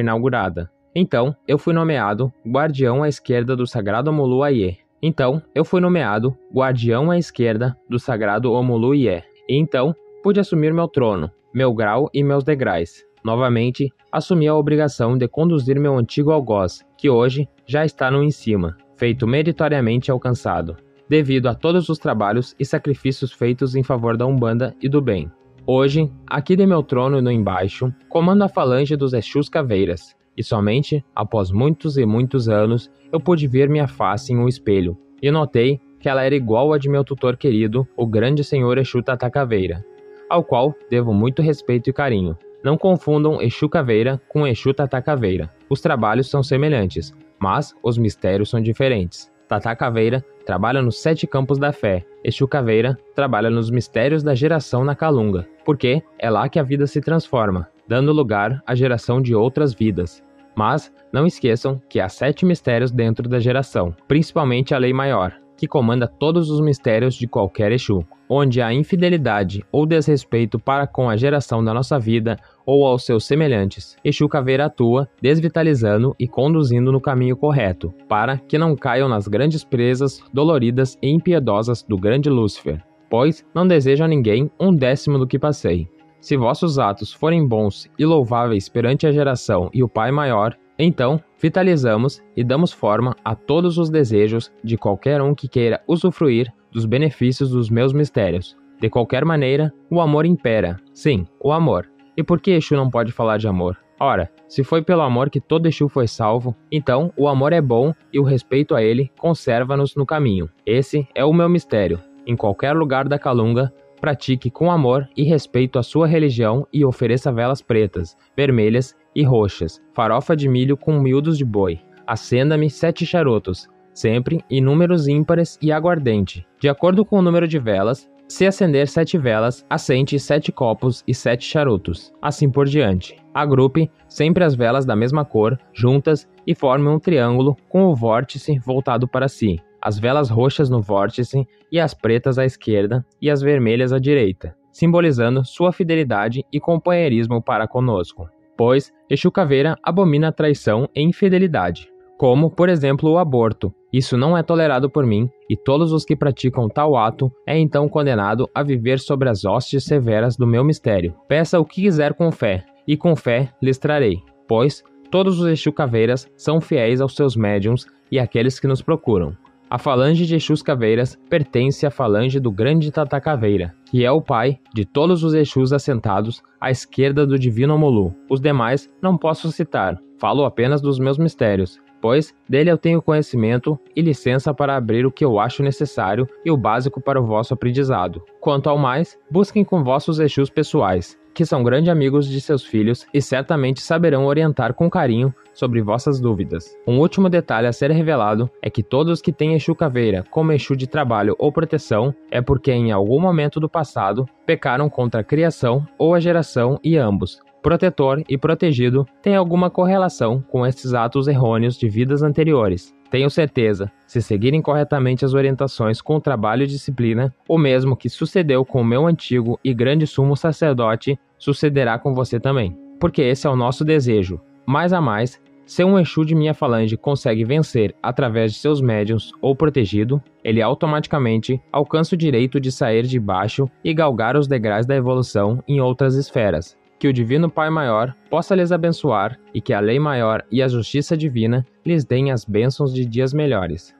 inaugurada. 0.00 0.70
Então, 0.94 1.34
eu 1.48 1.56
fui 1.56 1.72
nomeado 1.72 2.30
guardião 2.46 3.02
à 3.02 3.08
esquerda 3.08 3.56
do 3.56 3.66
Sagrado 3.66 4.10
Omulu 4.10 4.42
Aie. 4.42 4.78
Então, 5.02 5.40
eu 5.54 5.64
fui 5.64 5.80
nomeado 5.80 6.36
guardião 6.54 7.10
à 7.10 7.16
esquerda 7.16 7.74
do 7.88 7.98
Sagrado 7.98 8.52
Omulu 8.52 8.94
Ié. 8.94 9.24
E 9.48 9.58
então, 9.58 9.94
pude 10.22 10.38
assumir 10.38 10.74
meu 10.74 10.86
trono, 10.86 11.30
meu 11.54 11.72
grau 11.72 12.10
e 12.12 12.22
meus 12.22 12.44
degraus. 12.44 13.02
Novamente, 13.24 13.90
assumi 14.12 14.46
a 14.46 14.54
obrigação 14.54 15.16
de 15.16 15.26
conduzir 15.26 15.80
meu 15.80 15.96
antigo 15.96 16.30
algoz, 16.30 16.84
que 16.98 17.08
hoje 17.08 17.48
já 17.66 17.86
está 17.86 18.10
no 18.10 18.22
em 18.22 18.30
cima, 18.30 18.76
feito 18.98 19.26
meritoriamente 19.26 20.10
alcançado. 20.10 20.76
devido 21.08 21.48
a 21.48 21.54
todos 21.56 21.88
os 21.88 21.98
trabalhos 21.98 22.54
e 22.56 22.64
sacrifícios 22.64 23.32
feitos 23.32 23.74
em 23.74 23.82
favor 23.82 24.16
da 24.16 24.24
Umbanda 24.24 24.76
e 24.80 24.88
do 24.88 25.02
bem. 25.02 25.28
Hoje, 25.66 26.10
aqui 26.26 26.56
de 26.56 26.66
meu 26.66 26.82
trono 26.82 27.20
no 27.20 27.30
embaixo, 27.30 27.92
comando 28.08 28.42
a 28.42 28.48
falange 28.48 28.96
dos 28.96 29.12
Exus 29.12 29.48
Caveiras, 29.48 30.16
e 30.36 30.42
somente 30.42 31.04
após 31.14 31.50
muitos 31.50 31.96
e 31.96 32.06
muitos 32.06 32.48
anos 32.48 32.90
eu 33.12 33.20
pude 33.20 33.46
ver 33.46 33.68
minha 33.68 33.86
face 33.86 34.32
em 34.32 34.38
um 34.38 34.48
espelho, 34.48 34.96
e 35.22 35.30
notei 35.30 35.80
que 36.00 36.08
ela 36.08 36.24
era 36.24 36.34
igual 36.34 36.72
a 36.72 36.78
de 36.78 36.88
meu 36.88 37.04
tutor 37.04 37.36
querido, 37.36 37.86
o 37.96 38.06
grande 38.06 38.42
senhor 38.42 38.78
Exu 38.78 39.02
Tata 39.02 39.30
Caveira, 39.30 39.84
ao 40.30 40.42
qual 40.42 40.74
devo 40.90 41.12
muito 41.12 41.42
respeito 41.42 41.90
e 41.90 41.92
carinho. 41.92 42.36
Não 42.64 42.76
confundam 42.76 43.40
Exu 43.40 43.68
Caveira 43.68 44.20
com 44.28 44.46
Exu 44.46 44.72
Tata 44.72 45.00
Caveira. 45.02 45.50
Os 45.68 45.80
trabalhos 45.80 46.28
são 46.28 46.42
semelhantes, 46.42 47.14
mas 47.38 47.74
os 47.82 47.98
mistérios 47.98 48.48
são 48.48 48.60
diferentes. 48.60 49.30
Tata 49.50 49.74
Caveira 49.74 50.24
trabalha 50.46 50.80
nos 50.80 51.02
sete 51.02 51.26
campos 51.26 51.58
da 51.58 51.72
fé. 51.72 52.06
Exu 52.22 52.46
Caveira 52.46 52.96
trabalha 53.16 53.50
nos 53.50 53.68
mistérios 53.68 54.22
da 54.22 54.32
geração 54.32 54.84
na 54.84 54.94
Calunga, 54.94 55.44
porque 55.64 56.00
é 56.20 56.30
lá 56.30 56.48
que 56.48 56.60
a 56.60 56.62
vida 56.62 56.86
se 56.86 57.00
transforma, 57.00 57.68
dando 57.88 58.12
lugar 58.12 58.62
à 58.64 58.76
geração 58.76 59.20
de 59.20 59.34
outras 59.34 59.74
vidas. 59.74 60.22
Mas 60.54 60.92
não 61.12 61.26
esqueçam 61.26 61.82
que 61.88 61.98
há 61.98 62.08
sete 62.08 62.46
mistérios 62.46 62.92
dentro 62.92 63.28
da 63.28 63.40
geração, 63.40 63.92
principalmente 64.06 64.72
a 64.72 64.78
lei 64.78 64.92
maior, 64.92 65.36
que 65.60 65.68
comanda 65.68 66.08
todos 66.08 66.48
os 66.48 66.58
mistérios 66.58 67.14
de 67.14 67.28
qualquer 67.28 67.70
Exu, 67.70 68.02
onde 68.26 68.62
há 68.62 68.72
infidelidade 68.72 69.62
ou 69.70 69.84
desrespeito 69.84 70.58
para 70.58 70.86
com 70.86 71.10
a 71.10 71.18
geração 71.18 71.62
da 71.62 71.74
nossa 71.74 71.98
vida 71.98 72.38
ou 72.64 72.86
aos 72.86 73.04
seus 73.04 73.26
semelhantes. 73.26 73.94
Exu 74.02 74.26
Caveira 74.26 74.64
atua, 74.64 75.06
desvitalizando 75.20 76.16
e 76.18 76.26
conduzindo 76.26 76.90
no 76.90 76.98
caminho 76.98 77.36
correto, 77.36 77.92
para 78.08 78.38
que 78.38 78.56
não 78.56 78.74
caiam 78.74 79.06
nas 79.06 79.28
grandes 79.28 79.62
presas 79.62 80.22
doloridas 80.32 80.96
e 81.02 81.10
impiedosas 81.10 81.82
do 81.82 81.98
grande 81.98 82.30
Lúcifer, 82.30 82.82
pois 83.10 83.44
não 83.54 83.68
desejo 83.68 84.02
a 84.02 84.08
ninguém 84.08 84.50
um 84.58 84.74
décimo 84.74 85.18
do 85.18 85.26
que 85.26 85.38
passei. 85.38 85.86
Se 86.22 86.38
vossos 86.38 86.78
atos 86.78 87.12
forem 87.12 87.46
bons 87.46 87.86
e 87.98 88.06
louváveis 88.06 88.66
perante 88.66 89.06
a 89.06 89.12
geração 89.12 89.68
e 89.74 89.82
o 89.82 89.88
Pai 89.88 90.10
Maior, 90.10 90.56
então, 90.82 91.20
vitalizamos 91.40 92.22
e 92.36 92.42
damos 92.42 92.72
forma 92.72 93.14
a 93.24 93.34
todos 93.34 93.76
os 93.78 93.90
desejos 93.90 94.52
de 94.64 94.76
qualquer 94.76 95.20
um 95.20 95.34
que 95.34 95.48
queira 95.48 95.82
usufruir 95.86 96.52
dos 96.72 96.86
benefícios 96.86 97.50
dos 97.50 97.68
meus 97.68 97.92
mistérios. 97.92 98.56
De 98.80 98.88
qualquer 98.88 99.24
maneira, 99.24 99.72
o 99.90 100.00
amor 100.00 100.24
impera. 100.24 100.78
Sim, 100.94 101.26
o 101.38 101.52
amor. 101.52 101.86
E 102.16 102.22
por 102.22 102.40
que 102.40 102.52
Exu 102.52 102.76
não 102.76 102.88
pode 102.88 103.12
falar 103.12 103.36
de 103.36 103.46
amor? 103.46 103.76
Ora, 103.98 104.30
se 104.48 104.64
foi 104.64 104.80
pelo 104.80 105.02
amor 105.02 105.28
que 105.28 105.40
todo 105.40 105.66
Exu 105.66 105.86
foi 105.86 106.08
salvo, 106.08 106.56
então 106.72 107.12
o 107.14 107.28
amor 107.28 107.52
é 107.52 107.60
bom 107.60 107.92
e 108.10 108.18
o 108.18 108.22
respeito 108.22 108.74
a 108.74 108.82
ele 108.82 109.10
conserva-nos 109.18 109.94
no 109.94 110.06
caminho. 110.06 110.48
Esse 110.64 111.06
é 111.14 111.22
o 111.24 111.32
meu 111.34 111.48
mistério. 111.48 112.00
Em 112.26 112.34
qualquer 112.34 112.72
lugar 112.72 113.06
da 113.06 113.18
Calunga, 113.18 113.70
pratique 114.00 114.50
com 114.50 114.70
amor 114.70 115.08
e 115.16 115.22
respeito 115.22 115.78
a 115.78 115.82
sua 115.82 116.06
religião 116.06 116.66
e 116.72 116.84
ofereça 116.84 117.30
velas 117.30 117.60
pretas, 117.60 118.16
vermelhas 118.36 118.96
e 119.14 119.22
roxas, 119.22 119.80
farofa 119.92 120.34
de 120.34 120.48
milho 120.48 120.76
com 120.76 120.98
miúdos 120.98 121.36
de 121.36 121.44
boi. 121.44 121.78
Acenda-me 122.06 122.70
sete 122.70 123.04
charutos, 123.04 123.68
sempre 123.92 124.42
em 124.50 124.60
números 124.60 125.06
ímpares 125.06 125.58
e 125.62 125.70
aguardente. 125.70 126.46
De 126.58 126.68
acordo 126.68 127.04
com 127.04 127.18
o 127.18 127.22
número 127.22 127.46
de 127.46 127.58
velas, 127.58 128.10
se 128.26 128.46
acender 128.46 128.88
sete 128.88 129.18
velas, 129.18 129.66
assente 129.68 130.18
sete 130.18 130.50
copos 130.50 131.04
e 131.06 131.14
sete 131.14 131.44
charutos, 131.44 132.12
assim 132.22 132.50
por 132.50 132.66
diante. 132.66 133.16
Agrupe 133.34 133.90
sempre 134.08 134.44
as 134.44 134.54
velas 134.54 134.84
da 134.84 134.96
mesma 134.96 135.24
cor, 135.24 135.58
juntas, 135.72 136.28
e 136.46 136.54
forme 136.54 136.88
um 136.88 136.98
triângulo 136.98 137.56
com 137.68 137.84
o 137.84 137.94
vórtice 137.94 138.58
voltado 138.58 139.06
para 139.06 139.28
si 139.28 139.60
as 139.80 139.98
velas 139.98 140.28
roxas 140.28 140.68
no 140.68 140.80
vórtice 140.80 141.46
e 141.70 141.78
as 141.80 141.94
pretas 141.94 142.38
à 142.38 142.44
esquerda 142.44 143.04
e 143.20 143.30
as 143.30 143.40
vermelhas 143.40 143.92
à 143.92 143.98
direita, 143.98 144.54
simbolizando 144.72 145.44
sua 145.44 145.72
fidelidade 145.72 146.44
e 146.52 146.60
companheirismo 146.60 147.42
para 147.42 147.68
conosco. 147.68 148.28
Pois 148.56 148.92
Exu 149.08 149.30
Caveira 149.30 149.76
abomina 149.82 150.28
a 150.28 150.32
traição 150.32 150.88
e 150.94 151.02
infidelidade, 151.02 151.88
como, 152.18 152.50
por 152.50 152.68
exemplo, 152.68 153.10
o 153.10 153.18
aborto. 153.18 153.72
Isso 153.90 154.16
não 154.16 154.36
é 154.36 154.42
tolerado 154.42 154.90
por 154.90 155.06
mim, 155.06 155.28
e 155.48 155.56
todos 155.56 155.90
os 155.92 156.04
que 156.04 156.14
praticam 156.14 156.68
tal 156.68 156.94
ato 156.94 157.32
é 157.46 157.58
então 157.58 157.88
condenado 157.88 158.48
a 158.54 158.62
viver 158.62 159.00
sobre 159.00 159.30
as 159.30 159.44
hostes 159.44 159.84
severas 159.84 160.36
do 160.36 160.46
meu 160.46 160.62
mistério. 160.62 161.14
Peça 161.26 161.58
o 161.58 161.64
que 161.64 161.82
quiser 161.82 162.12
com 162.12 162.30
fé, 162.30 162.64
e 162.86 162.96
com 162.96 163.16
fé 163.16 163.50
lhes 163.62 163.78
trarei, 163.78 164.18
pois 164.46 164.84
todos 165.10 165.40
os 165.40 165.48
Exu 165.48 165.72
Caveiras 165.72 166.30
são 166.36 166.60
fiéis 166.60 167.00
aos 167.00 167.16
seus 167.16 167.34
médiums 167.34 167.86
e 168.12 168.18
àqueles 168.18 168.60
que 168.60 168.68
nos 168.68 168.82
procuram. 168.82 169.34
A 169.70 169.78
falange 169.78 170.26
de 170.26 170.34
Exus 170.34 170.62
Caveiras 170.62 171.16
pertence 171.28 171.86
à 171.86 171.92
falange 171.92 172.40
do 172.40 172.50
Grande 172.50 172.90
Tata 172.90 173.20
Caveira, 173.20 173.72
que 173.88 174.04
é 174.04 174.10
o 174.10 174.20
pai 174.20 174.58
de 174.74 174.84
todos 174.84 175.22
os 175.22 175.32
Exus 175.32 175.72
assentados 175.72 176.42
à 176.60 176.72
esquerda 176.72 177.24
do 177.24 177.38
Divino 177.38 177.76
Omolu. 177.76 178.12
Os 178.28 178.40
demais 178.40 178.90
não 179.00 179.16
posso 179.16 179.52
citar, 179.52 179.96
falo 180.18 180.44
apenas 180.44 180.80
dos 180.80 180.98
meus 180.98 181.18
mistérios, 181.18 181.78
pois 182.02 182.34
dele 182.48 182.68
eu 182.68 182.76
tenho 182.76 183.00
conhecimento 183.00 183.78
e 183.94 184.02
licença 184.02 184.52
para 184.52 184.76
abrir 184.76 185.06
o 185.06 185.12
que 185.12 185.24
eu 185.24 185.38
acho 185.38 185.62
necessário 185.62 186.26
e 186.44 186.50
o 186.50 186.56
básico 186.56 187.00
para 187.00 187.22
o 187.22 187.24
vosso 187.24 187.54
aprendizado. 187.54 188.20
Quanto 188.40 188.68
ao 188.68 188.76
mais, 188.76 189.16
busquem 189.30 189.62
com 189.62 189.84
vossos 189.84 190.18
Exus 190.18 190.50
pessoais, 190.50 191.16
que 191.32 191.46
são 191.46 191.62
grandes 191.62 191.90
amigos 191.90 192.28
de 192.28 192.40
seus 192.40 192.64
filhos 192.64 193.06
e 193.14 193.22
certamente 193.22 193.80
saberão 193.80 194.26
orientar 194.26 194.74
com 194.74 194.90
carinho 194.90 195.32
sobre 195.60 195.82
vossas 195.82 196.18
dúvidas. 196.18 196.74
Um 196.86 196.98
último 196.98 197.28
detalhe 197.28 197.66
a 197.66 197.72
ser 197.72 197.90
revelado 197.90 198.50
é 198.62 198.70
que 198.70 198.82
todos 198.82 199.20
que 199.20 199.30
têm 199.30 199.54
Exu 199.54 199.74
Caveira 199.74 200.24
como 200.30 200.52
Exu 200.52 200.74
de 200.74 200.86
trabalho 200.86 201.36
ou 201.38 201.52
proteção 201.52 202.14
é 202.30 202.40
porque 202.40 202.72
em 202.72 202.90
algum 202.90 203.20
momento 203.20 203.60
do 203.60 203.68
passado 203.68 204.24
pecaram 204.46 204.88
contra 204.88 205.20
a 205.20 205.24
criação 205.24 205.86
ou 205.98 206.14
a 206.14 206.20
geração 206.20 206.80
e 206.82 206.96
ambos. 206.96 207.38
Protetor 207.62 208.24
e 208.26 208.38
protegido 208.38 209.06
têm 209.20 209.36
alguma 209.36 209.68
correlação 209.68 210.42
com 210.50 210.66
esses 210.66 210.94
atos 210.94 211.28
errôneos 211.28 211.76
de 211.76 211.90
vidas 211.90 212.22
anteriores. 212.22 212.94
Tenho 213.10 213.28
certeza, 213.28 213.92
se 214.06 214.22
seguirem 214.22 214.62
corretamente 214.62 215.26
as 215.26 215.34
orientações 215.34 216.00
com 216.00 216.18
trabalho 216.18 216.62
e 216.62 216.66
disciplina, 216.66 217.34
o 217.46 217.58
mesmo 217.58 217.96
que 217.96 218.08
sucedeu 218.08 218.64
com 218.64 218.80
o 218.80 218.84
meu 218.84 219.06
antigo 219.06 219.60
e 219.62 219.74
grande 219.74 220.06
sumo 220.06 220.34
sacerdote, 220.36 221.18
sucederá 221.36 221.98
com 221.98 222.14
você 222.14 222.40
também. 222.40 222.74
Porque 222.98 223.20
esse 223.20 223.46
é 223.46 223.50
o 223.50 223.56
nosso 223.56 223.84
desejo. 223.84 224.40
Mais 224.64 224.92
a 224.92 225.00
mais, 225.00 225.40
se 225.70 225.84
um 225.84 225.96
Exu 225.96 226.24
de 226.24 226.34
minha 226.34 226.52
falange 226.52 226.96
consegue 226.96 227.44
vencer 227.44 227.94
através 228.02 228.52
de 228.52 228.58
seus 228.58 228.80
médiums 228.80 229.30
ou 229.40 229.54
protegido, 229.54 230.20
ele 230.42 230.60
automaticamente 230.60 231.62
alcança 231.70 232.16
o 232.16 232.18
direito 232.18 232.58
de 232.58 232.72
sair 232.72 233.06
de 233.06 233.20
baixo 233.20 233.70
e 233.84 233.94
galgar 233.94 234.36
os 234.36 234.48
degraus 234.48 234.84
da 234.84 234.96
evolução 234.96 235.62
em 235.68 235.80
outras 235.80 236.16
esferas, 236.16 236.76
que 236.98 237.06
o 237.06 237.12
Divino 237.12 237.48
Pai 237.48 237.70
Maior 237.70 238.12
possa 238.28 238.56
lhes 238.56 238.72
abençoar 238.72 239.38
e 239.54 239.60
que 239.60 239.72
a 239.72 239.78
lei 239.78 240.00
maior 240.00 240.44
e 240.50 240.60
a 240.60 240.66
justiça 240.66 241.16
divina 241.16 241.64
lhes 241.86 242.04
deem 242.04 242.32
as 242.32 242.44
bênçãos 242.44 242.92
de 242.92 243.06
dias 243.06 243.32
melhores. 243.32 243.94